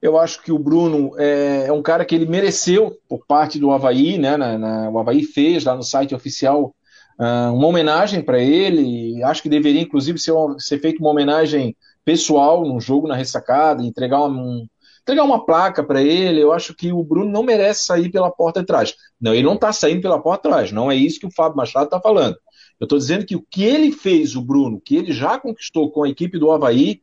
[0.03, 3.71] Eu acho que o Bruno é, é, um cara que ele mereceu por parte do
[3.71, 4.37] Havaí, né?
[4.37, 6.75] Na, na, o Havaí fez lá no site oficial
[7.19, 9.23] uma homenagem para ele.
[9.23, 14.21] Acho que deveria, inclusive, ser, ser feita uma homenagem pessoal num jogo na ressacada, entregar
[14.23, 14.67] uma, um,
[15.03, 16.41] entregar uma placa para ele.
[16.41, 18.95] Eu acho que o Bruno não merece sair pela porta de trás.
[19.21, 20.73] Não, ele não está saindo pela porta de trás.
[20.73, 22.37] Não é isso que o Fábio Machado está falando.
[22.81, 26.03] Eu estou dizendo que o que ele fez, o Bruno, que ele já conquistou com
[26.03, 27.01] a equipe do Havaí,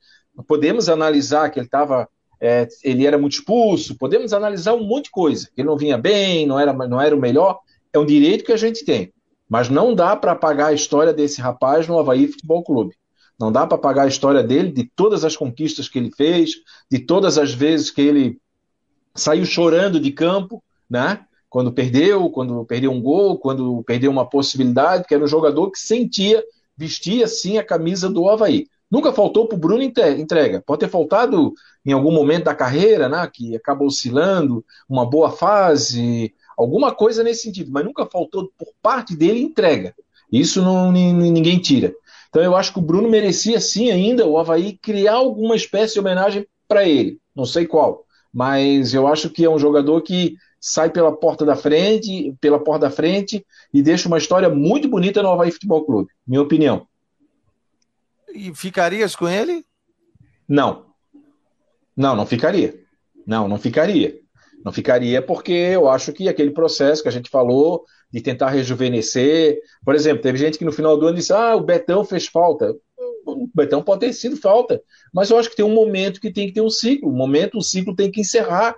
[0.48, 2.08] podemos analisar que ele estava
[2.42, 5.48] é, ele era muito expulso, podemos analisar um monte de coisa.
[5.56, 7.60] Ele não vinha bem, não era, não era o melhor,
[7.94, 9.14] é um direito que a gente tem.
[9.52, 12.96] Mas não dá para apagar a história desse rapaz no Havaí Futebol Clube.
[13.38, 16.52] Não dá para apagar a história dele, de todas as conquistas que ele fez,
[16.90, 18.40] de todas as vezes que ele
[19.14, 21.26] saiu chorando de campo, né?
[21.50, 25.80] Quando perdeu, quando perdeu um gol, quando perdeu uma possibilidade, que era um jogador que
[25.80, 26.42] sentia,
[26.78, 28.68] vestia sim a camisa do Havaí.
[28.90, 30.64] Nunca faltou para o Bruno entrega.
[30.66, 31.54] Pode ter faltado
[31.86, 37.44] em algum momento da carreira, né, que acaba oscilando, uma boa fase, alguma coisa nesse
[37.44, 39.96] sentido, mas nunca faltou por parte dele entrega.
[40.32, 41.94] Isso não, ninguém tira.
[42.30, 46.00] Então eu acho que o Bruno merecia sim ainda o Havaí criar alguma espécie de
[46.00, 47.20] homenagem para ele.
[47.36, 51.56] Não sei qual, mas eu acho que é um jogador que sai pela porta da
[51.56, 56.10] frente, pela porta da frente e deixa uma história muito bonita no Havaí Futebol Clube,
[56.26, 56.88] minha opinião.
[58.34, 59.66] E ficarias com ele?
[60.48, 60.86] Não.
[61.98, 62.80] Não, não ficaria.
[63.28, 64.21] Não, não ficaria.
[64.64, 69.60] Não ficaria porque eu acho que aquele processo que a gente falou de tentar rejuvenescer.
[69.84, 72.76] Por exemplo, teve gente que no final do ano disse: ah, o Betão fez falta.
[73.26, 74.82] O Betão pode ter sido falta,
[75.14, 77.10] mas eu acho que tem um momento que tem que ter um ciclo.
[77.10, 78.76] Um momento, o ciclo tem que encerrar.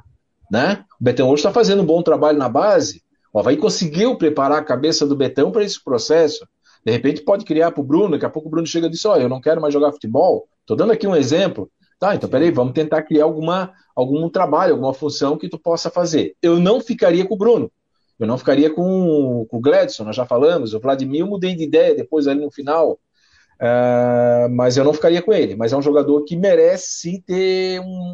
[0.52, 0.84] Né?
[1.00, 3.02] O Betão hoje está fazendo um bom trabalho na base.
[3.34, 6.46] O Havaí conseguiu preparar a cabeça do Betão para esse processo.
[6.86, 9.04] De repente pode criar para o Bruno, daqui a pouco o Bruno chega e diz,
[9.06, 10.48] oh, eu não quero mais jogar futebol.
[10.60, 11.72] Estou dando aqui um exemplo.
[12.04, 16.36] Tá, então peraí, vamos tentar criar alguma, algum trabalho, alguma função que tu possa fazer.
[16.42, 17.72] Eu não ficaria com o Bruno.
[18.20, 20.74] Eu não ficaria com, com o Gladson, nós já falamos.
[20.74, 23.00] O Vladimir eu mudei de ideia depois ali no final.
[23.54, 25.56] Uh, mas eu não ficaria com ele.
[25.56, 28.14] Mas é um jogador que merece ter um.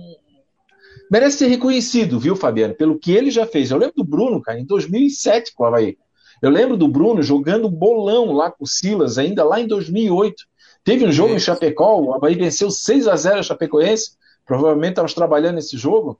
[1.11, 2.75] Merece ser reconhecido, viu, Fabiano?
[2.75, 3.71] Pelo que ele já fez.
[3.71, 5.97] Eu lembro do Bruno, cara, em 2007 com o Havaí.
[6.43, 10.43] Eu lembro do Bruno jogando bolão lá com o Silas, ainda lá em 2008.
[10.83, 14.11] Teve um jogo em Chapecó, o Havaí venceu 6 a 0 a Chapecoense.
[14.45, 16.19] Provavelmente estávamos trabalhando nesse jogo.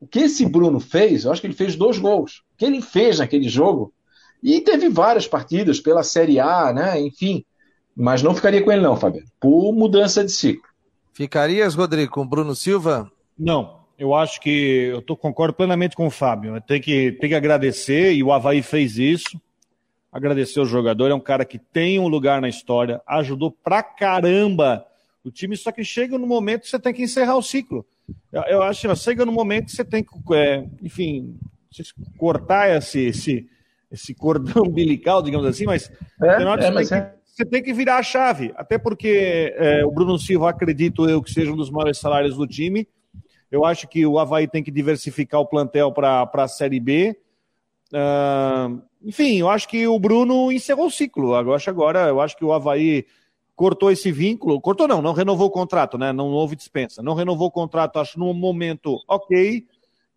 [0.00, 2.42] O que esse Bruno fez, eu acho que ele fez dois gols.
[2.54, 3.92] O que ele fez naquele jogo,
[4.42, 7.00] e teve várias partidas pela Série A, né?
[7.00, 7.44] Enfim.
[7.94, 10.68] Mas não ficaria com ele, não, Fabiano, por mudança de ciclo.
[11.12, 13.10] Ficarias, Rodrigo, com o Bruno Silva?
[13.38, 13.80] Não.
[13.98, 16.58] Eu acho que eu tô, concordo plenamente com o Fábio.
[16.62, 19.38] Tem que, tem que agradecer, e o Havaí fez isso
[20.12, 24.84] agradecer o jogador, é um cara que tem um lugar na história, ajudou pra caramba
[25.24, 27.86] o time, só que chega no momento que você tem que encerrar o ciclo.
[28.32, 31.38] Eu, eu acho que chega no momento que você tem que, é, enfim,
[32.16, 33.48] cortar esse, esse,
[33.90, 35.90] esse cordão umbilical, digamos assim, mas,
[36.22, 37.02] é, é, você, mas tem é.
[37.02, 41.22] que, você, tem que, virar a chave, até porque é, o Bruno Silva, acredito eu,
[41.22, 42.88] que seja um dos maiores salários do time.
[43.50, 47.16] Eu acho que o Havaí tem que diversificar o plantel para a Série B.
[47.92, 51.34] Uh, enfim, eu acho que o Bruno encerrou o ciclo.
[51.34, 53.06] Eu acho agora, eu acho que o Havaí
[53.56, 54.60] cortou esse vínculo.
[54.60, 56.12] Cortou não, não renovou o contrato, né?
[56.12, 57.02] Não houve dispensa.
[57.02, 59.64] Não renovou o contrato, acho num momento ok.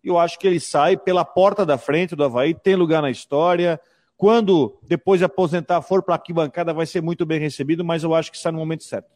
[0.02, 3.80] Eu acho que ele sai pela porta da frente do Havaí, tem lugar na história.
[4.16, 8.14] Quando depois de aposentar for para a arquibancada, vai ser muito bem recebido, mas eu
[8.14, 9.08] acho que está no momento certo.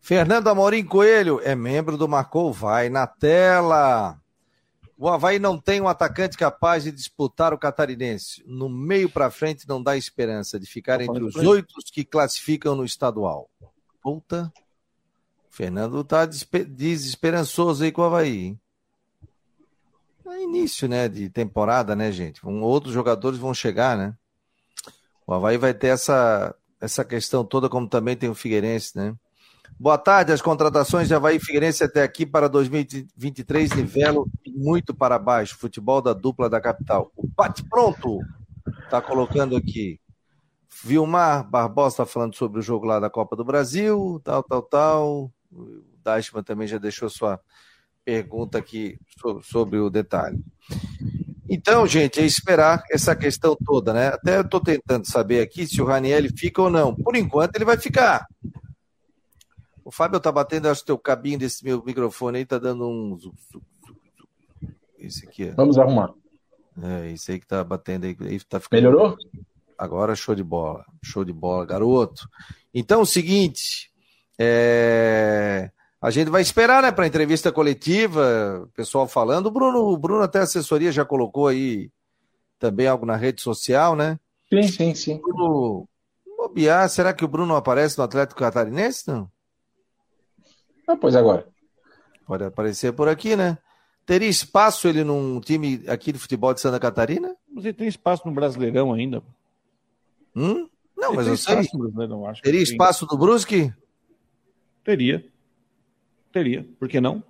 [0.00, 4.19] Fernando Amorim Coelho é membro do Marcou Vai na tela.
[5.02, 8.44] O Havaí não tem um atacante capaz de disputar o catarinense.
[8.46, 12.84] No meio para frente não dá esperança de ficar entre os oito que classificam no
[12.84, 13.48] estadual.
[14.02, 14.52] Puta.
[15.48, 18.44] Fernando tá desesperançoso aí com o Havaí.
[18.44, 18.60] Hein?
[20.26, 22.46] É início, né, de temporada, né, gente?
[22.46, 24.14] Um, outros jogadores vão chegar, né?
[25.26, 29.16] O Havaí vai ter essa, essa questão toda, como também tem o Figueirense, né?
[29.80, 30.30] Boa tarde.
[30.30, 35.56] As contratações de Havaí Figueirense até aqui para 2023 nivelo muito para baixo.
[35.56, 37.10] Futebol da dupla da capital.
[37.16, 38.20] O bate pronto
[38.84, 39.98] está colocando aqui.
[40.84, 45.32] Vilmar Barbosa está falando sobre o jogo lá da Copa do Brasil, tal, tal, tal.
[45.50, 47.40] O Dashman também já deixou sua
[48.04, 48.98] pergunta aqui
[49.42, 50.38] sobre o detalhe.
[51.48, 54.08] Então, gente, é esperar essa questão toda, né?
[54.08, 56.94] Até eu estou tentando saber aqui se o Raniel fica ou não.
[56.94, 58.26] Por enquanto, ele vai ficar.
[59.90, 63.18] O Fábio tá batendo, acho que teu cabinho desse meu microfone aí tá dando um.
[64.96, 65.46] Esse aqui.
[65.56, 66.14] Vamos arrumar.
[66.80, 68.14] É, isso aí que tá batendo aí.
[68.44, 68.80] tá ficando...
[68.80, 69.16] Melhorou?
[69.76, 70.86] Agora show de bola.
[71.02, 72.28] Show de bola, garoto.
[72.72, 73.90] Então, o seguinte.
[74.38, 75.72] É...
[76.00, 79.46] A gente vai esperar, né, para entrevista coletiva, pessoal falando.
[79.46, 81.90] O Bruno, o Bruno até a assessoria já colocou aí
[82.60, 84.20] também algo na rede social, né?
[84.48, 85.20] Sim, sim, sim.
[85.20, 85.88] Bruno,
[86.36, 89.28] bobear, será que o Bruno aparece no Atlético Catarinense, não?
[90.90, 91.46] Ah, pois agora.
[92.26, 93.58] Pode aparecer por aqui, né?
[94.04, 97.36] Teria espaço ele num time aqui de futebol de Santa Catarina?
[97.54, 99.22] Você tem espaço no Brasileirão ainda.
[100.34, 100.68] Hum?
[100.96, 101.58] Não, ele mas eu sei.
[101.58, 103.72] Acho Teria espaço no Brusque?
[104.82, 105.24] Teria.
[106.32, 106.66] Teria.
[106.78, 107.22] Por que não?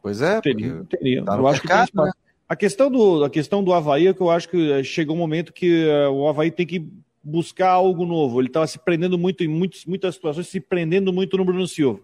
[0.00, 0.40] Pois é.
[0.40, 0.84] Teria.
[0.84, 1.24] teria.
[1.24, 2.12] Tá eu acho mercado, que né?
[2.48, 5.18] A questão, do, a questão do Havaí é que eu acho que eh, chegou um
[5.18, 6.88] momento que uh, o Havaí tem que
[7.20, 8.40] buscar algo novo.
[8.40, 12.00] Ele estava se prendendo muito em muitos, muitas situações, se prendendo muito no Bruno Silva.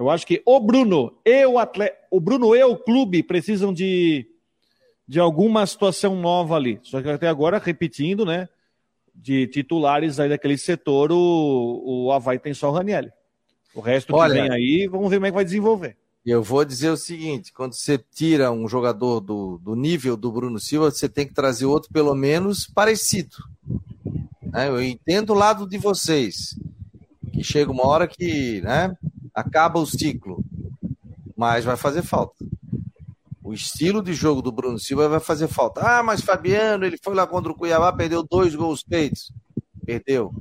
[0.00, 4.26] Eu acho que o Bruno e o atleta, o Bruno e o clube precisam de,
[5.06, 6.80] de alguma situação nova ali.
[6.82, 8.48] Só que até agora, repetindo, né?
[9.14, 13.10] De titulares aí daquele setor, o, o Havaí tem só o Raniel.
[13.74, 15.98] O resto Olha, que vem aí, vamos ver como é que vai desenvolver.
[16.24, 20.58] Eu vou dizer o seguinte: quando você tira um jogador do, do nível do Bruno
[20.58, 23.36] Silva, você tem que trazer outro pelo menos parecido.
[24.40, 24.66] Né?
[24.66, 26.58] Eu entendo o lado de vocês,
[27.34, 28.96] que chega uma hora que, né?
[29.34, 30.44] Acaba o ciclo,
[31.36, 32.44] mas vai fazer falta.
[33.42, 35.80] O estilo de jogo do Bruno Silva vai fazer falta.
[35.80, 39.32] Ah, mas Fabiano, ele foi lá contra o Cuiabá, perdeu dois gols feitos.
[39.84, 40.32] Perdeu.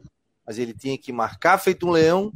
[0.45, 2.31] Mas ele tinha que marcar feito um leão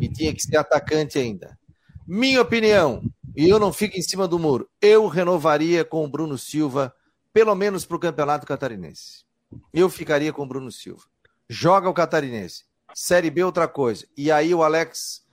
[0.00, 1.58] e tinha que ser atacante ainda.
[2.06, 3.02] Minha opinião,
[3.34, 6.94] e eu não fico em cima do muro, eu renovaria com o Bruno Silva,
[7.32, 9.24] pelo menos para o Campeonato Catarinense.
[9.72, 11.02] Eu ficaria com o Bruno Silva.
[11.48, 12.64] Joga o Catarinense.
[12.94, 14.06] Série B, outra coisa.
[14.16, 15.23] E aí o Alex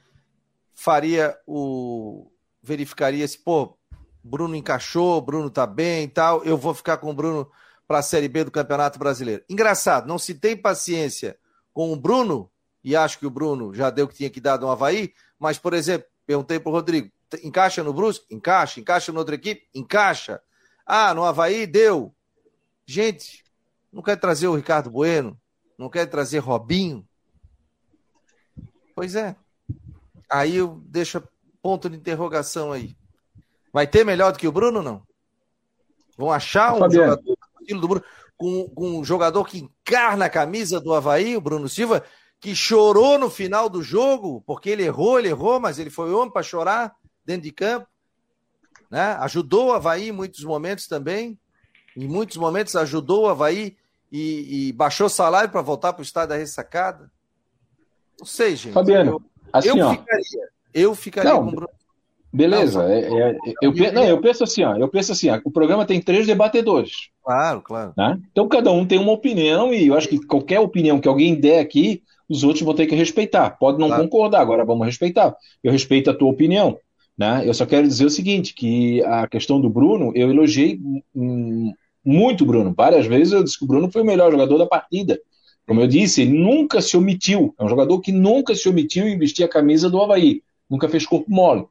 [0.81, 2.31] faria o.
[2.63, 3.77] verificaria se, pô,
[4.23, 7.49] Bruno encaixou, Bruno tá bem e tal, eu vou ficar com o Bruno
[7.87, 9.43] para a Série B do Campeonato Brasileiro.
[9.47, 11.37] Engraçado, não se tem paciência
[11.71, 12.49] com o Bruno,
[12.83, 15.59] e acho que o Bruno já deu o que tinha que dar no Havaí, mas,
[15.59, 17.11] por exemplo, perguntei para o Rodrigo,
[17.43, 18.25] encaixa no Brusque?
[18.33, 18.79] Encaixa.
[18.79, 19.67] Encaixa na outra equipe?
[19.75, 20.41] Encaixa.
[20.85, 22.13] Ah, no Havaí deu.
[22.87, 23.43] Gente,
[23.93, 25.39] não quer trazer o Ricardo Bueno?
[25.77, 27.07] Não quer trazer Robinho?
[28.95, 29.35] Pois é.
[30.31, 31.21] Aí eu deixo
[31.61, 32.95] ponto de interrogação aí.
[33.73, 35.03] Vai ter melhor do que o Bruno, não?
[36.17, 37.11] Vão achar um Fabiano.
[37.11, 38.05] jogador do Bruno,
[38.37, 42.03] com, com, um jogador que encarna a camisa do Havaí, o Bruno Silva,
[42.39, 46.31] que chorou no final do jogo, porque ele errou, ele errou, mas ele foi homem
[46.31, 47.87] para chorar dentro de campo.
[48.89, 49.15] Né?
[49.19, 51.39] Ajudou o Havaí em muitos momentos também.
[51.95, 53.77] Em muitos momentos ajudou o Havaí
[54.11, 57.11] e, e baixou o salário para voltar para o estado da ressacada.
[58.19, 58.73] Não sei, gente.
[58.73, 60.47] Fabiano, eu, Assim, eu ó, ficaria.
[60.73, 61.69] Eu ficaria não, com o Bruno.
[62.33, 65.85] Beleza, é, é, eu, não, eu penso assim, ó, eu penso assim, ó, o programa
[65.85, 67.09] tem três debatedores.
[67.21, 67.93] Claro, claro.
[67.97, 68.17] Né?
[68.31, 71.59] Então cada um tem uma opinião e eu acho que qualquer opinião que alguém der
[71.59, 73.49] aqui, os outros vão ter que respeitar.
[73.59, 74.03] Pode não claro.
[74.03, 75.35] concordar, agora vamos respeitar.
[75.61, 76.77] Eu respeito a tua opinião.
[77.17, 77.43] Né?
[77.45, 80.79] Eu só quero dizer o seguinte, que a questão do Bruno, eu elogiei
[82.03, 82.73] muito o Bruno.
[82.75, 85.19] Várias vezes eu disse que o Bruno foi o melhor jogador da partida.
[85.67, 87.53] Como eu disse, ele nunca se omitiu.
[87.57, 90.41] É um jogador que nunca se omitiu em vestir a camisa do Havaí.
[90.69, 91.65] Nunca fez corpo mole.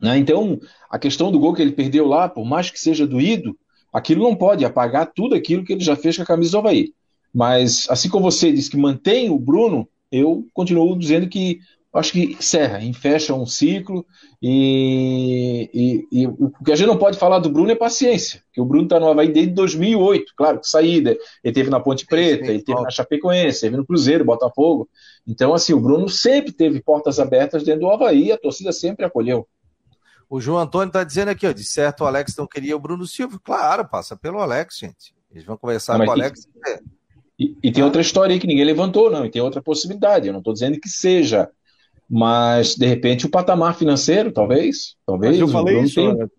[0.00, 0.18] Né?
[0.18, 3.56] Então, a questão do gol que ele perdeu lá, por mais que seja doído,
[3.92, 6.92] aquilo não pode apagar tudo aquilo que ele já fez com a camisa do Havaí.
[7.32, 11.60] Mas, assim como você disse que mantém o Bruno, eu continuo dizendo que
[11.98, 14.04] acho que encerra, fecha um ciclo
[14.42, 18.60] e, e, e, o que a gente não pode falar do Bruno é paciência, que
[18.60, 22.46] o Bruno está no Havaí desde 2008, claro, que saída, ele teve na Ponte Preta,
[22.46, 24.88] ele teve na Chapecoense, teve no Cruzeiro, Botafogo,
[25.26, 29.46] então assim, o Bruno sempre teve portas abertas dentro do Havaí, a torcida sempre acolheu.
[30.28, 33.06] O João Antônio está dizendo aqui, ó, de certo o Alex não queria o Bruno
[33.06, 36.48] Silva, claro, passa pelo Alex, gente, eles vão conversar com o Alex.
[37.38, 40.32] E, e tem outra história aí que ninguém levantou, não, e tem outra possibilidade, eu
[40.32, 41.50] não estou dizendo que seja
[42.08, 45.32] mas de repente o patamar financeiro, talvez, talvez.
[45.32, 45.94] Mas eu falei isso.
[45.94, 46.30] Tem...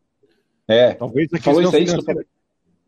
[0.68, 0.94] É.
[0.94, 2.26] Talvez a questão isso financeira.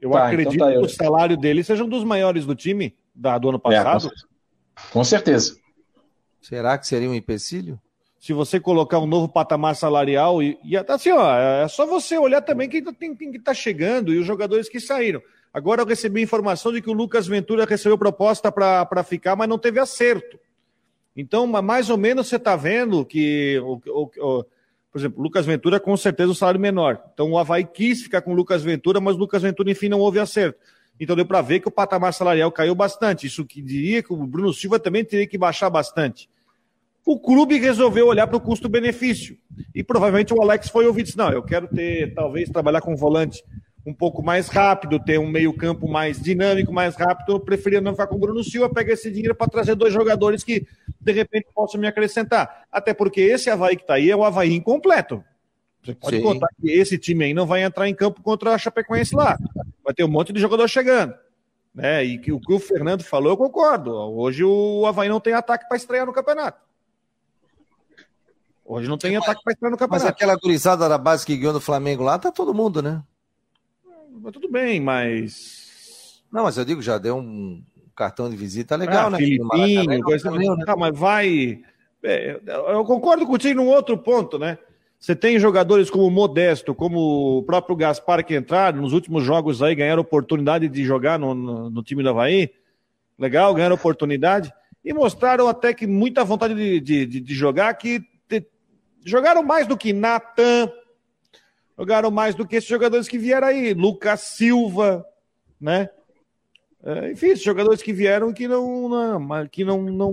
[0.01, 0.81] Eu tá, acredito então tá, eu...
[0.81, 4.07] que o salário dele seja um dos maiores do time da, do ano é, passado.
[4.07, 5.57] É, com certeza.
[6.41, 7.79] Será que seria um empecilho?
[8.17, 12.41] Se você colocar um novo patamar salarial e, e assim, ó, é só você olhar
[12.41, 15.21] também quem tem, quem está chegando e os jogadores que saíram.
[15.53, 19.57] Agora eu recebi informação de que o Lucas Ventura recebeu proposta para ficar, mas não
[19.57, 20.37] teve acerto.
[21.19, 24.45] Então, mais ou menos você está vendo que, o, o, o,
[24.89, 27.03] por exemplo, Lucas Ventura com certeza um salário menor.
[27.13, 29.99] Então o Havaí quis ficar com o Lucas Ventura, mas o Lucas Ventura, enfim, não
[29.99, 30.57] houve acerto.
[30.97, 33.27] Então deu para ver que o patamar salarial caiu bastante.
[33.27, 36.29] Isso que diria que o Bruno Silva também teria que baixar bastante.
[37.05, 39.37] O clube resolveu olhar para o custo-benefício.
[39.75, 42.95] E provavelmente o Alex foi ouvir e disse: não, eu quero ter, talvez, trabalhar com
[42.95, 43.43] volante
[43.85, 47.33] um pouco mais rápido, ter um meio-campo mais dinâmico, mais rápido.
[47.33, 50.43] Eu preferia não ficar com o Bruno Silva, pegar esse dinheiro para trazer dois jogadores
[50.43, 50.67] que
[50.99, 52.65] de repente possam me acrescentar.
[52.71, 55.23] Até porque esse Havaí que está aí é o Havaí incompleto.
[55.83, 56.23] Você pode Sim.
[56.23, 59.37] contar que esse time aí não vai entrar em campo contra a Chapecoense lá.
[59.83, 61.13] Vai ter um monte de jogador chegando.
[61.73, 62.03] Né?
[62.03, 63.91] E que o que o Fernando falou, eu concordo.
[63.93, 66.59] Hoje o Havaí não tem ataque para estrear no campeonato.
[68.65, 70.03] Hoje não tem ataque para estrear no campeonato.
[70.03, 73.01] Mas aquela gurizada da base que ganhou no Flamengo lá, tá todo mundo, né?
[74.21, 76.23] Mas tudo bem, mas.
[76.31, 77.63] Não, mas eu digo, já deu um
[77.95, 79.17] cartão de visita legal, ah, né?
[79.17, 80.65] Filipinho, coisa também, né?
[80.65, 81.61] Tá, mas vai.
[82.01, 84.57] É, eu concordo contigo num outro ponto, né?
[84.99, 89.63] Você tem jogadores como o Modesto, como o próprio Gaspar que entraram nos últimos jogos
[89.63, 92.51] aí, ganharam oportunidade de jogar no, no, no time do Havaí.
[93.17, 94.51] Legal, ganharam oportunidade.
[94.83, 98.45] E mostraram até que muita vontade de, de, de jogar, que de,
[99.05, 100.69] jogaram mais do que Natan,
[101.79, 105.05] jogaram mais do que esses jogadores que vieram aí, Lucas Silva,
[105.59, 105.89] né?
[106.83, 110.11] É, enfim, esses jogadores que vieram que não, não, que não, não.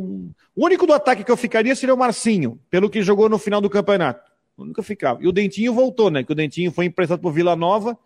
[0.54, 3.60] O único do ataque que eu ficaria seria o Marcinho, pelo que jogou no final
[3.60, 4.30] do campeonato.
[4.56, 5.20] Nunca ficava.
[5.20, 6.22] E o Dentinho voltou, né?
[6.22, 7.98] Que o Dentinho foi emprestado por Vila Nova.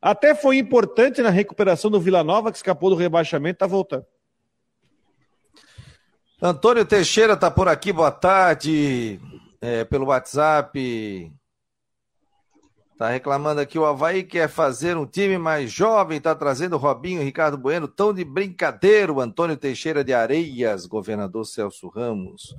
[0.00, 4.04] Até foi importante na recuperação do Vila Nova, que escapou do rebaixamento, tá voltando.
[6.40, 9.18] Antônio Teixeira tá por aqui, boa tarde.
[9.60, 11.32] É, pelo WhatsApp.
[12.98, 17.56] Tá reclamando aqui, o Havaí quer fazer um time mais jovem, tá trazendo Robinho, Ricardo
[17.56, 22.56] Bueno, tão de brincadeira, o Antônio Teixeira de Areias, governador Celso Ramos.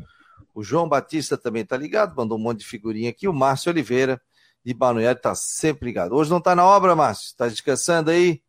[0.55, 3.27] O João Batista também tá ligado, mandou um monte de figurinha aqui.
[3.27, 4.21] O Márcio Oliveira,
[4.63, 6.15] de Balneário, tá sempre ligado.
[6.15, 8.41] Hoje não tá na obra, Márcio, tá descansando aí?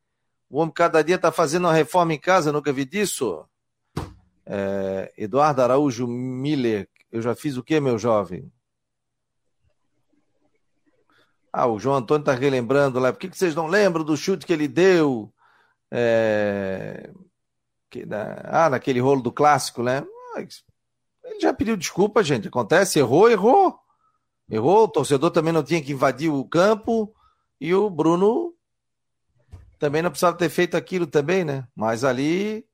[0.48, 3.44] O homem cada dia tá fazendo uma reforma em casa, nunca vi disso.
[4.46, 8.48] É, Eduardo Araújo Miller, eu já fiz o que, meu jovem?
[11.52, 13.12] Ah, o João Antônio está relembrando lá.
[13.12, 15.32] Por que, que vocês não lembram do chute que ele deu?
[15.90, 17.10] É...
[17.90, 18.40] Que, na...
[18.44, 20.04] Ah, naquele rolo do clássico, né?
[20.36, 22.48] Ele já pediu desculpa, gente.
[22.48, 23.78] Acontece, errou, errou.
[24.48, 27.14] Errou, o torcedor também não tinha que invadir o campo.
[27.60, 28.54] E o Bruno
[29.78, 31.66] também não precisava ter feito aquilo também, né?
[31.74, 32.66] Mas ali,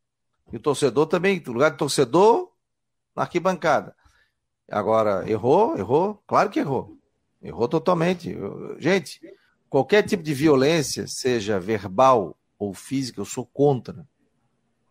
[0.53, 2.51] o torcedor também, lugar de torcedor,
[3.14, 3.95] na arquibancada.
[4.70, 6.95] Agora, errou, errou, claro que errou.
[7.47, 8.36] Errou totalmente.
[8.78, 9.20] Gente,
[9.70, 14.05] qualquer tipo de violência, seja verbal ou física, eu sou contra.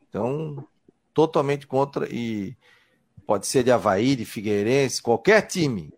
[0.08, 0.66] Então,
[1.14, 2.56] totalmente contra e
[3.28, 5.94] pode ser de Havaí, de Figueirense, qualquer time.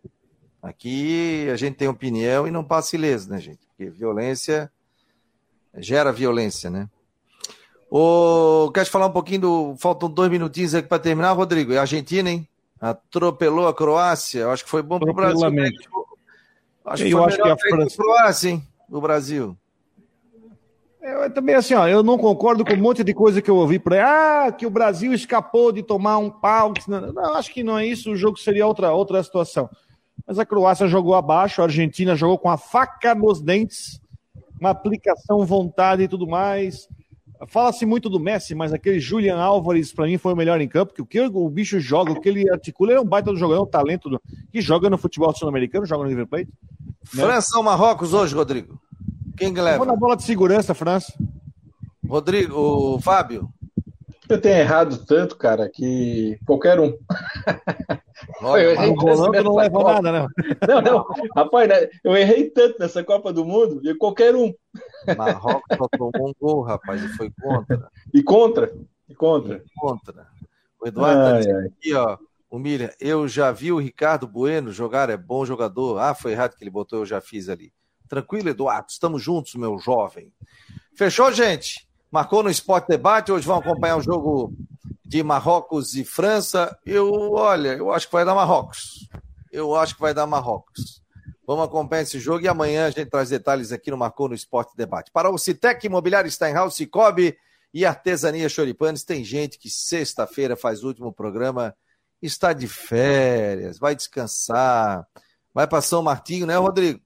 [0.60, 3.60] Aqui a gente tem opinião e não passa ileso, né, gente?
[3.68, 4.72] Porque violência
[5.78, 6.90] gera violência, né?
[7.88, 9.76] Ô, quer falar um pouquinho do.
[9.78, 11.72] Faltam dois minutinhos aqui para terminar, Rodrigo.
[11.72, 12.48] É a Argentina, hein?
[12.82, 14.50] Atropelou a Croácia.
[14.50, 15.52] Acho que foi bom para o Brasil.
[16.88, 17.98] Acho que eu acho que a França.
[17.98, 19.58] Croácia, hein, do Brasil.
[21.02, 23.78] Eu, também assim, ó, eu não concordo com um monte de coisa que eu ouvi
[23.78, 24.00] por aí.
[24.00, 26.74] Ah, que o Brasil escapou de tomar um pau.
[26.88, 28.12] Não, não, acho que não é isso.
[28.12, 29.70] O jogo seria outra, outra situação.
[30.26, 34.02] Mas a Croácia jogou abaixo, a Argentina jogou com a faca nos dentes,
[34.60, 36.88] uma aplicação, vontade e tudo mais.
[37.48, 40.94] Fala-se muito do Messi, mas aquele Julian Álvares, para mim, foi o melhor em campo,
[40.94, 43.38] porque o que o bicho joga, o que ele articula, ele é um baita do
[43.38, 44.22] jogador, é um talento do...
[44.52, 46.50] que joga no futebol sul-americano, joga no River Plate.
[47.14, 47.24] Né?
[47.24, 48.80] França ou Marrocos hoje, Rodrigo?
[49.38, 49.78] Quem que leva?
[49.78, 51.14] vou na bola de segurança, França.
[52.08, 53.50] Rodrigo, o Fábio?
[54.30, 56.98] Eu tenho errado tanto, cara, que qualquer um.
[58.42, 59.94] Olha, eu errei tanto não leva Copa.
[59.94, 60.28] nada, né?
[60.68, 61.06] Não, não.
[61.36, 64.54] Rapaz, né, eu errei tanto nessa Copa do Mundo, e qualquer um.
[65.16, 67.90] Marrocos só tomou um gol, rapaz, e foi contra.
[68.14, 68.74] E contra.
[69.08, 69.56] E contra.
[69.58, 70.28] E contra.
[70.82, 72.18] O Eduardo tá ai, tá aqui, ó.
[72.50, 76.00] O Miriam, eu já vi o Ricardo Bueno jogar, é bom jogador.
[76.00, 77.74] Ah, foi errado que ele botou, eu já fiz ali.
[78.08, 80.32] Tranquilo, Eduardo, estamos juntos, meu jovem.
[80.96, 81.87] Fechou, gente?
[82.12, 84.54] Marcou no Esporte Debate, hoje vão acompanhar o jogo
[85.06, 86.78] de Marrocos e França.
[86.86, 89.10] Eu, olha, eu acho que vai dar Marrocos.
[89.52, 91.02] Eu acho que vai dar Marrocos.
[91.46, 94.76] Vamos acompanhar esse jogo e amanhã a gente traz detalhes aqui no Marcou no Esporte
[94.76, 95.12] Debate.
[95.12, 97.38] Para o Citec Imobiliário Steinhaus, Cicobi
[97.74, 101.74] e Artesania Choripanes, tem gente que sexta-feira faz o último programa,
[102.22, 105.08] está de férias, vai descansar,
[105.54, 107.00] vai para São Martinho, né, Rodrigo?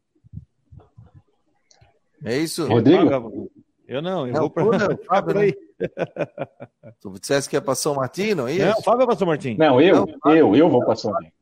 [2.24, 2.68] É isso?
[2.68, 3.52] Rodrigo?
[3.92, 4.64] Eu não, eu não, vou para
[5.06, 5.54] Fábio aí.
[7.02, 8.66] Tu disseste que ia para São Martinho, é isso?
[8.66, 9.58] Não, o Fábio é para São Martinho.
[9.60, 11.34] Não, eu, não, eu, eu vou para São Martinho.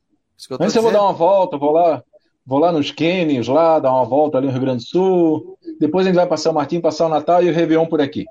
[0.60, 2.04] Antes eu vou dar uma volta, vou lá,
[2.44, 5.60] vou lá nos Quênios, lá, dar uma volta ali no Rio Grande do Sul.
[5.80, 8.26] Depois a gente vai para São Martinho, passar o Natal e o Réveillon por aqui.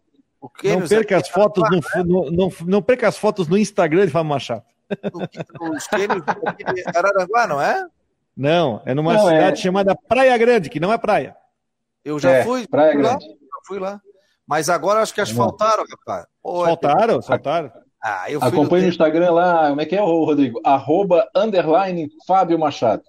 [0.65, 4.31] Não perca as fotos no, no, não, não perca as fotos no Instagram de Fábio
[4.31, 4.65] Machado.
[5.61, 7.87] Os Quênios de Araranguá, não é?
[8.37, 9.35] Não, é numa não, é.
[9.35, 9.63] cidade é...
[9.63, 11.37] chamada Praia Grande, que não é praia.
[12.05, 13.25] Eu já é, fui, Praia fui Grande.
[13.29, 14.01] Lá, fui lá.
[14.49, 16.27] Mas agora acho que asfaltaram, rapaz.
[16.43, 17.19] Pô, asfaltaram, é...
[17.19, 17.73] asfaltaram.
[18.03, 20.59] Ah, eu Acompanhe no Instagram lá, como é que é, Rodrigo?
[20.65, 23.03] Arroba, underline, Fábio Machado.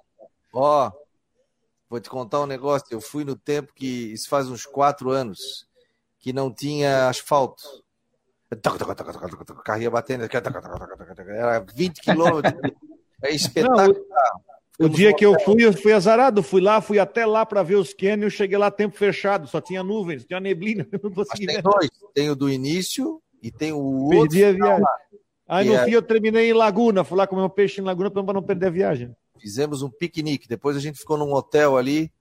[0.53, 0.91] Ó,
[1.89, 2.87] vou te contar um negócio.
[2.91, 5.65] Eu fui no tempo que, isso faz uns quatro anos,
[6.19, 7.63] que não tinha asfalto.
[9.63, 10.27] Carrinha batendo,
[11.29, 12.53] era 20 quilômetros.
[13.21, 13.93] É espetacular.
[14.79, 16.41] O dia que eu fui, eu fui azarado.
[16.41, 18.33] Fui lá, fui até lá para ver os cânions.
[18.33, 20.85] Cheguei lá tempo fechado, só tinha nuvens, tinha neblina.
[21.35, 24.21] Tem dois: tem o do início e tem o outro.
[24.21, 24.85] Perdi a viagem.
[25.47, 25.83] Aí no é...
[25.83, 27.03] fim eu terminei em Laguna.
[27.03, 29.15] Fui lá comer um peixe em Laguna para não perder a viagem.
[29.37, 30.47] Fizemos um piquenique.
[30.47, 32.11] Depois a gente ficou num hotel ali.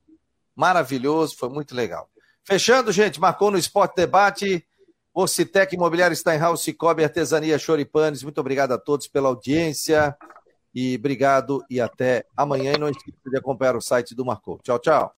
[0.57, 2.09] Maravilhoso, foi muito legal.
[2.43, 4.65] Fechando, gente, marcou no Esporte Debate.
[5.15, 8.23] Ocitec Imobiliário Steinhaus, Cicobi, Artesania Choripanes.
[8.23, 10.17] Muito obrigado a todos pela audiência.
[10.81, 12.73] E obrigado e até amanhã.
[12.73, 14.61] E não esqueça de acompanhar o site do Marcou.
[14.63, 15.07] Tchau, tchau.